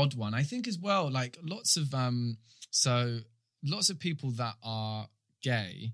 [0.00, 2.36] odd one i think as well like lots of um
[2.70, 3.20] so
[3.64, 5.08] lots of people that are
[5.42, 5.92] gay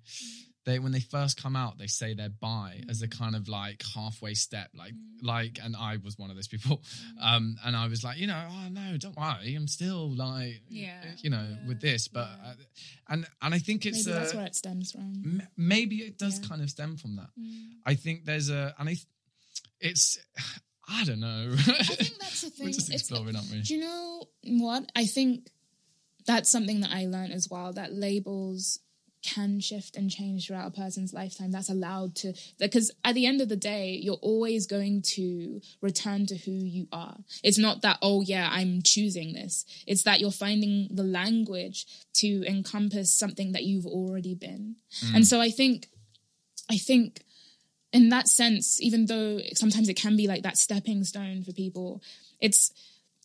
[0.65, 3.83] they when they first come out they say they're bi as a kind of like
[3.95, 4.93] halfway step like
[5.23, 6.83] like and i was one of those people
[7.21, 11.03] um and i was like you know oh no don't worry i'm still like Yeah.
[11.19, 12.51] you know with this but yeah.
[12.51, 12.55] uh,
[13.11, 15.23] and and i think it's Maybe uh, that's where it stems from.
[15.25, 16.49] m- maybe it does Yeah.
[16.49, 17.71] kind of stem from that Mm.
[17.85, 19.07] i think there's a and i th-
[19.81, 20.19] it's
[20.89, 22.67] i don't know I think that's the thing.
[22.67, 24.25] we're just It's- exploring aren't we Do you know
[24.63, 24.91] what?
[24.95, 25.51] I think
[26.27, 27.73] that's something that I learned as well.
[27.75, 28.79] That labels
[29.25, 31.51] can shift and change throughout a person's lifetime.
[31.51, 36.27] That's allowed to because at the end of the day, you're always going to return
[36.27, 37.17] to who you are.
[37.43, 39.65] It's not that oh yeah, I'm choosing this.
[39.87, 44.77] It's that you're finding the language to encompass something that you've already been.
[45.15, 45.89] And so I think
[46.71, 47.25] I think
[47.93, 52.03] in that sense, even though sometimes it can be like that stepping stone for people,
[52.41, 52.73] it's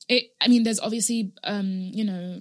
[0.07, 0.31] it.
[0.39, 2.39] I mean, there's obviously um, you know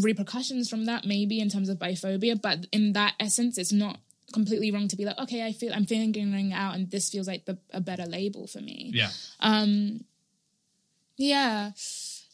[0.00, 3.98] repercussions from that maybe in terms of biphobia, but in that essence, it's not
[4.32, 7.44] completely wrong to be like, okay, I feel I'm figuring out, and this feels like
[7.44, 8.90] the, a better label for me.
[8.94, 10.04] yeah Um,
[11.16, 11.70] yeah,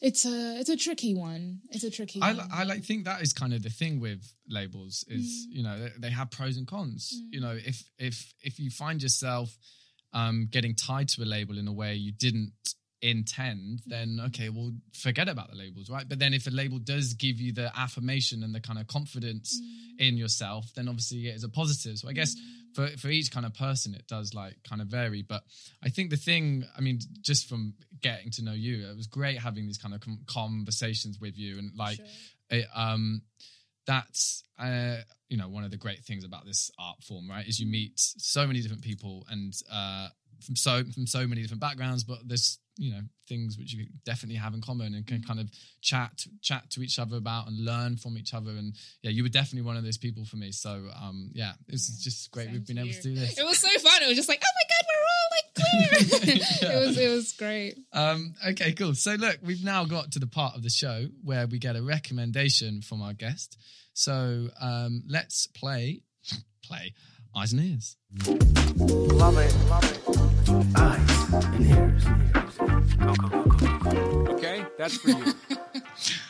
[0.01, 1.59] it's a it's a tricky one.
[1.69, 2.19] It's a tricky.
[2.21, 5.55] I, I like think that is kind of the thing with labels is Mm.
[5.57, 7.13] you know they, they have pros and cons.
[7.29, 9.55] You know if if if you find yourself
[10.13, 12.53] um, getting tied to a label in a way you didn't
[13.01, 16.07] intend, then okay, well forget about the labels, right?
[16.07, 19.59] But then if a label does give you the affirmation and the kind of confidence
[19.97, 21.97] in yourself, then obviously it is a positive.
[21.97, 22.35] So I guess
[22.73, 25.23] for for each kind of person, it does like kind of vary.
[25.23, 25.43] But
[25.83, 29.39] I think the thing, I mean, just from getting to know you, it was great
[29.39, 31.99] having these kind of conversations with you and like
[32.49, 33.21] it, um
[33.87, 34.97] that's uh
[35.29, 37.93] you know one of the great things about this art form right is you meet
[37.95, 40.07] so many different people and uh
[40.45, 44.35] from so from so many different backgrounds but there's you know things which you definitely
[44.35, 45.47] have in common and can kind of
[45.81, 48.73] chat chat to each other about and learn from each other and
[49.03, 52.03] yeah you were definitely one of those people for me so um yeah this is
[52.03, 52.95] just great Same we've been to able you.
[52.95, 54.01] to do this It was so fun.
[54.01, 56.71] It was just like, oh my god, we're all like clear.
[56.71, 57.77] it was it was great.
[57.93, 58.95] Um, okay, cool.
[58.95, 61.83] So look, we've now got to the part of the show where we get a
[61.83, 63.57] recommendation from our guest.
[63.93, 66.01] So um, let's play
[66.63, 66.93] play
[67.35, 67.95] eyes and ears.
[68.77, 70.10] Love it, love it.
[70.49, 72.03] Eyes and ears.
[74.29, 75.33] Okay, that's for you.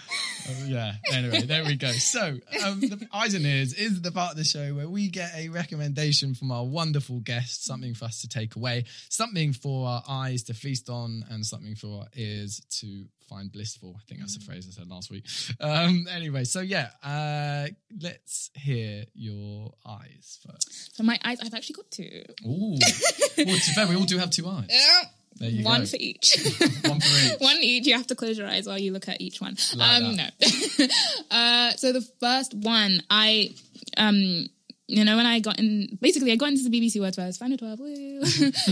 [0.49, 0.93] Oh, yeah.
[1.11, 1.91] Anyway, there we go.
[1.91, 5.31] So um, the eyes and ears is the part of the show where we get
[5.35, 10.03] a recommendation from our wonderful guest, something for us to take away, something for our
[10.07, 13.95] eyes to feast on, and something for our ears to find blissful.
[13.97, 15.25] I think that's the phrase I said last week.
[15.59, 17.67] Um, anyway, so yeah, uh,
[18.01, 20.95] let's hear your eyes first.
[20.95, 22.23] So my eyes, I've actually got two.
[22.45, 22.71] Ooh.
[22.71, 24.69] well, to be fair, we all do have two eyes.
[25.20, 25.20] You
[25.63, 25.85] one go.
[25.85, 26.37] for each.
[26.85, 27.35] One for each.
[27.39, 27.87] one each.
[27.87, 29.55] You have to close your eyes while you look at each one.
[29.75, 30.23] Like um, no.
[31.31, 33.53] uh, so the first one, I,
[33.97, 34.47] um,
[34.87, 37.57] you know, when I got in, basically, I got into the BBC Words First, Final
[37.57, 38.21] 12, woo.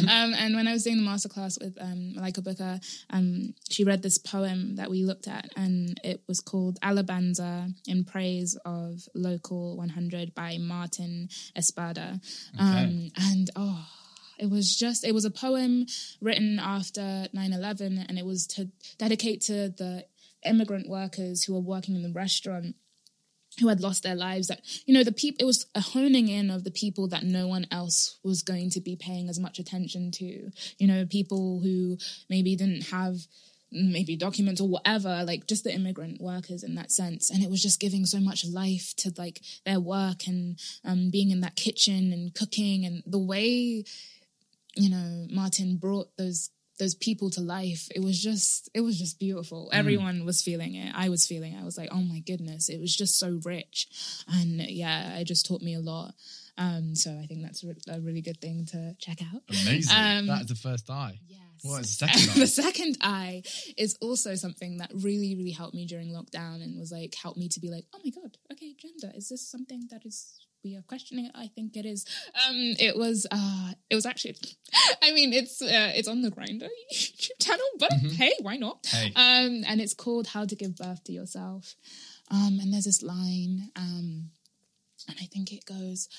[0.09, 4.01] um, and when I was doing the masterclass with um, Malika Booker, um, she read
[4.01, 9.78] this poem that we looked at, and it was called Alabanza in Praise of Local
[9.78, 12.20] 100 by Martin Espada.
[12.59, 13.88] Um, and oh,
[14.40, 15.86] it was just, it was a poem
[16.22, 20.06] written after 9 11, and it was to dedicate to the
[20.46, 22.76] immigrant workers who were working in the restaurant
[23.60, 26.50] who had lost their lives that you know the people it was a honing in
[26.50, 30.12] of the people that no one else was going to be paying as much attention
[30.12, 30.50] to.
[30.78, 31.98] You know people who
[32.30, 33.18] maybe didn't have
[33.72, 37.30] maybe documents or whatever like just the immigrant workers in that sense.
[37.30, 41.30] And it was just giving so much life to like their work and um, being
[41.30, 43.84] in that kitchen and cooking and the way
[44.76, 46.49] you know martin brought those
[46.80, 50.93] those people to life it was just it was just beautiful everyone was feeling it
[50.95, 53.88] i was feeling it i was like oh my goodness it was just so rich
[54.30, 56.13] and yeah it just taught me a lot
[56.57, 59.97] um so i think that's a really good thing to check out Amazing.
[59.97, 61.20] Um, That's the first eye.
[61.28, 61.39] Yes.
[61.63, 62.39] What is the second eye?
[62.39, 63.43] the second eye
[63.78, 67.49] is also something that really, really helped me during lockdown and was like helped me
[67.49, 70.82] to be like, oh my god, okay, gender is this something that is we are
[70.82, 71.32] questioning it?
[71.36, 72.05] I think it is.
[72.47, 73.26] Um, it was.
[73.32, 74.36] Uh, it was actually.
[75.03, 78.86] I mean, it's uh, it's on the Grindr YouTube channel, but hey, why not?
[78.86, 79.14] Hey.
[79.16, 81.76] Um, and it's called How to Give Birth to Yourself.
[82.32, 84.30] Um, and there's this line, um,
[85.07, 86.10] and I think it goes,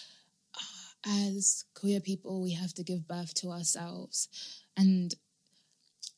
[0.56, 4.28] uh, as queer people, we have to give birth to ourselves,
[4.76, 5.14] and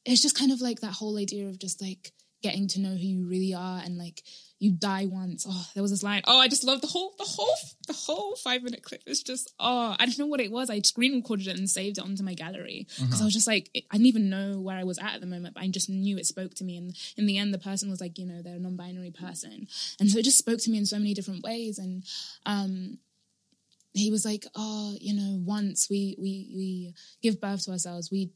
[0.04, 2.12] it's just kind of like that whole idea of just like
[2.42, 4.22] getting to know who you really are and like
[4.62, 5.44] you die once.
[5.48, 6.22] Oh, there was this line.
[6.24, 7.56] Oh, I just love the whole, the whole,
[7.88, 9.02] the whole five minute clip.
[9.06, 10.70] It's just, oh, I don't know what it was.
[10.70, 13.70] I screen recorded it and saved it onto my gallery because I was just like,
[13.74, 16.16] I didn't even know where I was at at the moment, but I just knew
[16.16, 16.76] it spoke to me.
[16.76, 19.66] And in the end, the person was like, you know, they're a non-binary person,
[19.98, 21.80] and so it just spoke to me in so many different ways.
[21.80, 22.04] And
[22.46, 22.98] um,
[23.94, 28.30] he was like, oh, you know, once we we we give birth to ourselves, we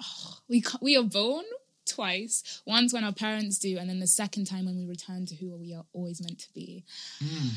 [0.00, 1.44] oh, we we are born
[1.86, 2.62] twice.
[2.66, 5.56] Once when our parents do, and then the second time when we return to who
[5.56, 6.84] we are always meant to be.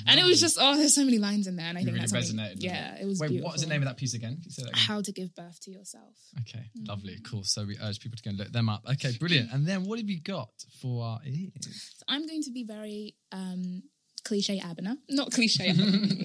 [0.07, 1.97] and it was just oh, there's so many lines in there, and I It think
[1.97, 2.63] really that's resonated.
[2.63, 3.19] Yeah, it was.
[3.19, 3.47] Wait, beautiful.
[3.47, 4.37] what was the name of that piece again?
[4.43, 4.73] You that again?
[4.75, 6.15] How to give birth to yourself.
[6.41, 7.43] Okay, lovely, cool.
[7.43, 8.83] So we urge people to go and look them up.
[8.93, 9.49] Okay, brilliant.
[9.55, 10.49] And then what have you got
[10.81, 11.93] for our ears?
[11.97, 13.83] So I'm going to be very um,
[14.25, 15.73] cliche Abena, not cliche,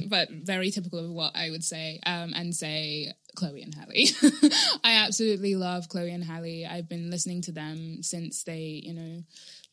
[0.08, 4.50] but very typical of what I would say, um, and say Chloe and Halle.
[4.84, 6.66] I absolutely love Chloe and Halle.
[6.66, 9.22] I've been listening to them since they, you know,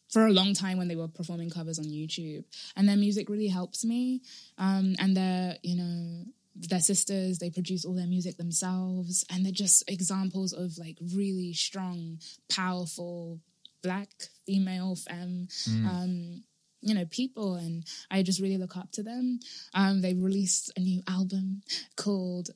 [0.09, 2.43] for a long time when they were performing covers on YouTube,
[2.75, 4.21] and their music really helps me.
[4.59, 6.25] Um, and they're, you know,
[6.55, 7.39] they're sisters.
[7.39, 12.19] They produce all their music themselves, and they're just examples of like really strong,
[12.49, 13.39] powerful
[13.83, 14.09] black
[14.45, 15.47] female femme
[15.87, 16.43] um
[16.87, 19.39] you know people and i just really look up to them.
[19.73, 21.61] Um they released a new album
[21.95, 22.49] called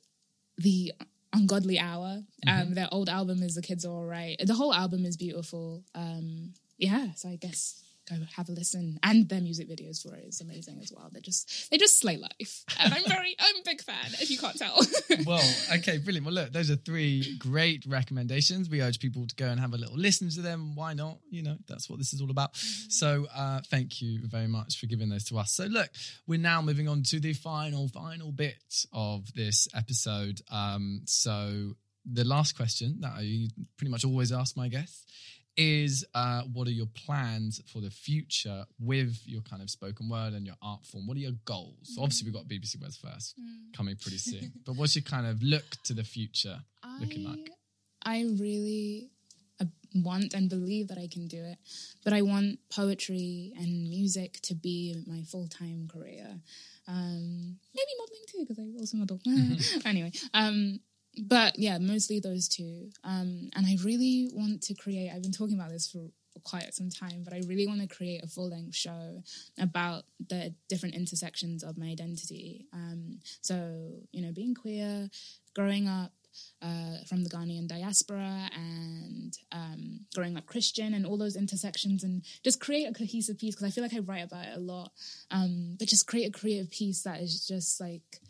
[0.58, 0.92] the
[1.32, 2.22] ungodly hour.
[2.46, 4.36] Um their old album is the kids are all right.
[4.44, 5.84] The whole album is beautiful.
[5.94, 10.24] Um yeah so i guess go have a listen and their music videos for it
[10.24, 13.64] is amazing as well they're just they just slay life and i'm very i'm a
[13.64, 14.80] big fan if you can't tell
[15.26, 15.42] well,
[15.74, 16.26] okay, brilliant.
[16.26, 18.68] Well, look, those are three great recommendations.
[18.68, 20.74] We urge people to go and have a little listen to them.
[20.74, 21.18] Why not?
[21.30, 22.56] You know, that's what this is all about.
[22.56, 25.52] So, uh, thank you very much for giving those to us.
[25.52, 25.90] So, look,
[26.26, 30.40] we're now moving on to the final, final bit of this episode.
[30.50, 31.74] Um, so,
[32.10, 35.04] the last question that I pretty much always ask my guests
[35.56, 40.32] is uh, what are your plans for the future with your kind of spoken word
[40.32, 41.06] and your art form?
[41.06, 41.76] What are your goals?
[41.94, 43.34] So obviously, we've got BBC Words First
[43.76, 46.58] coming pretty soon, but what's your kind of look to the future
[47.00, 47.50] looking like?
[48.04, 49.10] I really
[49.60, 51.58] uh, want and believe that I can do it,
[52.04, 56.40] but I want poetry and music to be my full time career.
[56.88, 59.20] Um, maybe modeling too, because I also model.
[59.84, 60.80] anyway, um,
[61.18, 62.90] but yeah, mostly those two.
[63.04, 65.10] Um, and I really want to create.
[65.10, 66.08] I've been talking about this for
[66.42, 69.22] quite some time, but I really want to create a full length show
[69.58, 72.66] about the different intersections of my identity.
[72.72, 75.10] Um, so, you know, being queer,
[75.54, 76.12] growing up
[76.62, 82.24] uh, from the Ghanaian diaspora, and um, growing up Christian, and all those intersections, and
[82.42, 84.92] just create a cohesive piece because I feel like I write about it a lot,
[85.30, 88.21] um, but just create a creative piece that is just like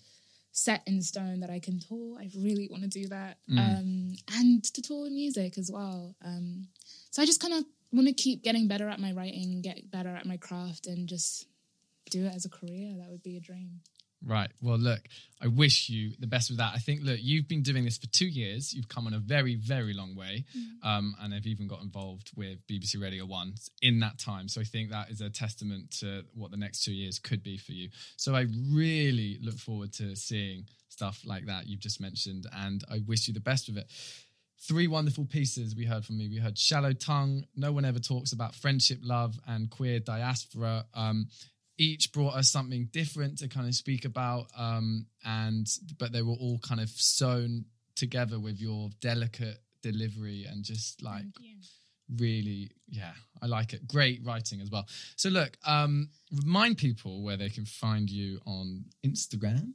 [0.53, 2.19] set in stone that I can tour.
[2.21, 3.39] I really want to do that.
[3.59, 6.15] Um, and to tour with music as well.
[6.25, 6.69] Um,
[7.11, 10.15] so I just kind of want to keep getting better at my writing, get better
[10.15, 11.47] at my craft, and just
[12.11, 12.95] do it as a career.
[12.99, 13.81] That would be a dream.
[14.25, 14.51] Right.
[14.61, 15.01] Well, look,
[15.41, 16.73] I wish you the best with that.
[16.75, 18.73] I think, look, you've been doing this for two years.
[18.73, 20.45] You've come on a very, very long way.
[20.85, 24.49] Um, and have even got involved with BBC Radio 1 in that time.
[24.49, 27.57] So I think that is a testament to what the next two years could be
[27.57, 27.89] for you.
[28.17, 32.47] So I really look forward to seeing stuff like that you've just mentioned.
[32.53, 33.87] And I wish you the best with it.
[34.61, 36.29] Three wonderful pieces we heard from me.
[36.29, 40.85] We heard Shallow Tongue, No One Ever Talks About Friendship, Love, and Queer Diaspora.
[40.95, 41.27] Um,
[41.83, 45.67] each brought us something different to kind of speak about um and
[45.99, 47.65] but they were all kind of sewn
[47.97, 51.25] together with your delicate delivery and just like
[52.19, 53.13] really yeah
[53.43, 53.87] i like it.
[53.89, 54.87] Great writing as well.
[55.17, 56.09] So look um
[56.45, 59.73] remind people where they can find you on instagram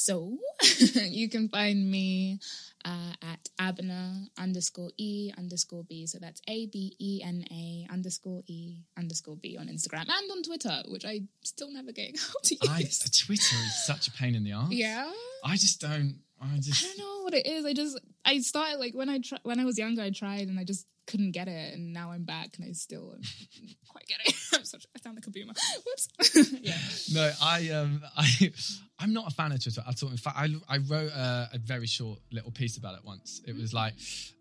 [0.00, 0.38] So
[0.94, 2.40] you can find me
[2.86, 6.06] uh, at Abena underscore E underscore B.
[6.06, 10.42] So that's A B E N A underscore E underscore B on Instagram and on
[10.42, 12.98] Twitter, which I still never getting how to I, use.
[12.98, 15.10] twitter is such a pain in the ass yeah.
[15.44, 16.82] i just don't i just.
[16.82, 17.66] I don't know what it is.
[17.66, 20.58] I just I started like when I try, when I was younger, I tried and
[20.58, 23.16] I just couldn't get it, and now I'm back and I still
[23.88, 24.34] quite get it.
[24.54, 25.52] I'm such I sound like a boomer.
[25.86, 26.52] Whoops.
[26.60, 26.76] yeah.
[27.12, 28.52] no, I um, I,
[28.98, 30.10] I'm not a fan of Twitter at all.
[30.10, 33.40] In fact, I I wrote a, a very short little piece about it once.
[33.46, 33.94] It was like,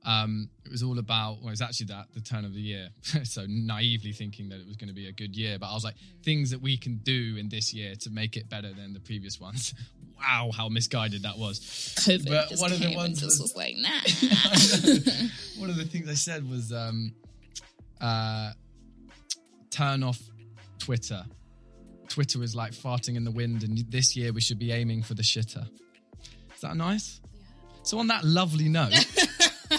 [0.05, 1.39] um, it was all about.
[1.39, 2.89] Well, it was actually that the turn of the year.
[3.23, 5.83] so naively thinking that it was going to be a good year, but I was
[5.83, 8.99] like, things that we can do in this year to make it better than the
[8.99, 9.73] previous ones.
[10.19, 11.61] Wow, how misguided that was.
[11.61, 13.89] COVID But one of the ones was- was like, nah.
[15.57, 17.13] One of the things I said was um,
[18.01, 18.51] uh,
[19.69, 20.19] turn off
[20.79, 21.23] Twitter.
[22.07, 25.13] Twitter is like farting in the wind, and this year we should be aiming for
[25.13, 25.67] the shitter.
[26.53, 27.21] Is that nice?
[27.83, 28.93] So on that lovely note,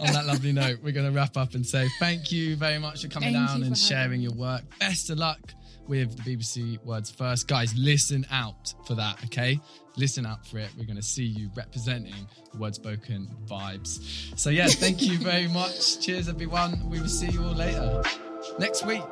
[0.00, 3.02] on that lovely note, we're going to wrap up and say thank you very much
[3.02, 4.24] for coming Thank down and sharing me.
[4.24, 4.62] your work.
[4.78, 5.54] Best of luck
[5.90, 7.48] with the BBC Words First.
[7.48, 9.58] Guys, listen out for that, okay?
[9.96, 10.70] Listen out for it.
[10.78, 12.14] We're going to see you representing
[12.52, 13.98] the word spoken vibes.
[14.38, 16.00] So, yeah, thank you very much.
[16.00, 16.88] Cheers, everyone.
[16.88, 18.02] We will see you all later
[18.58, 19.02] next week.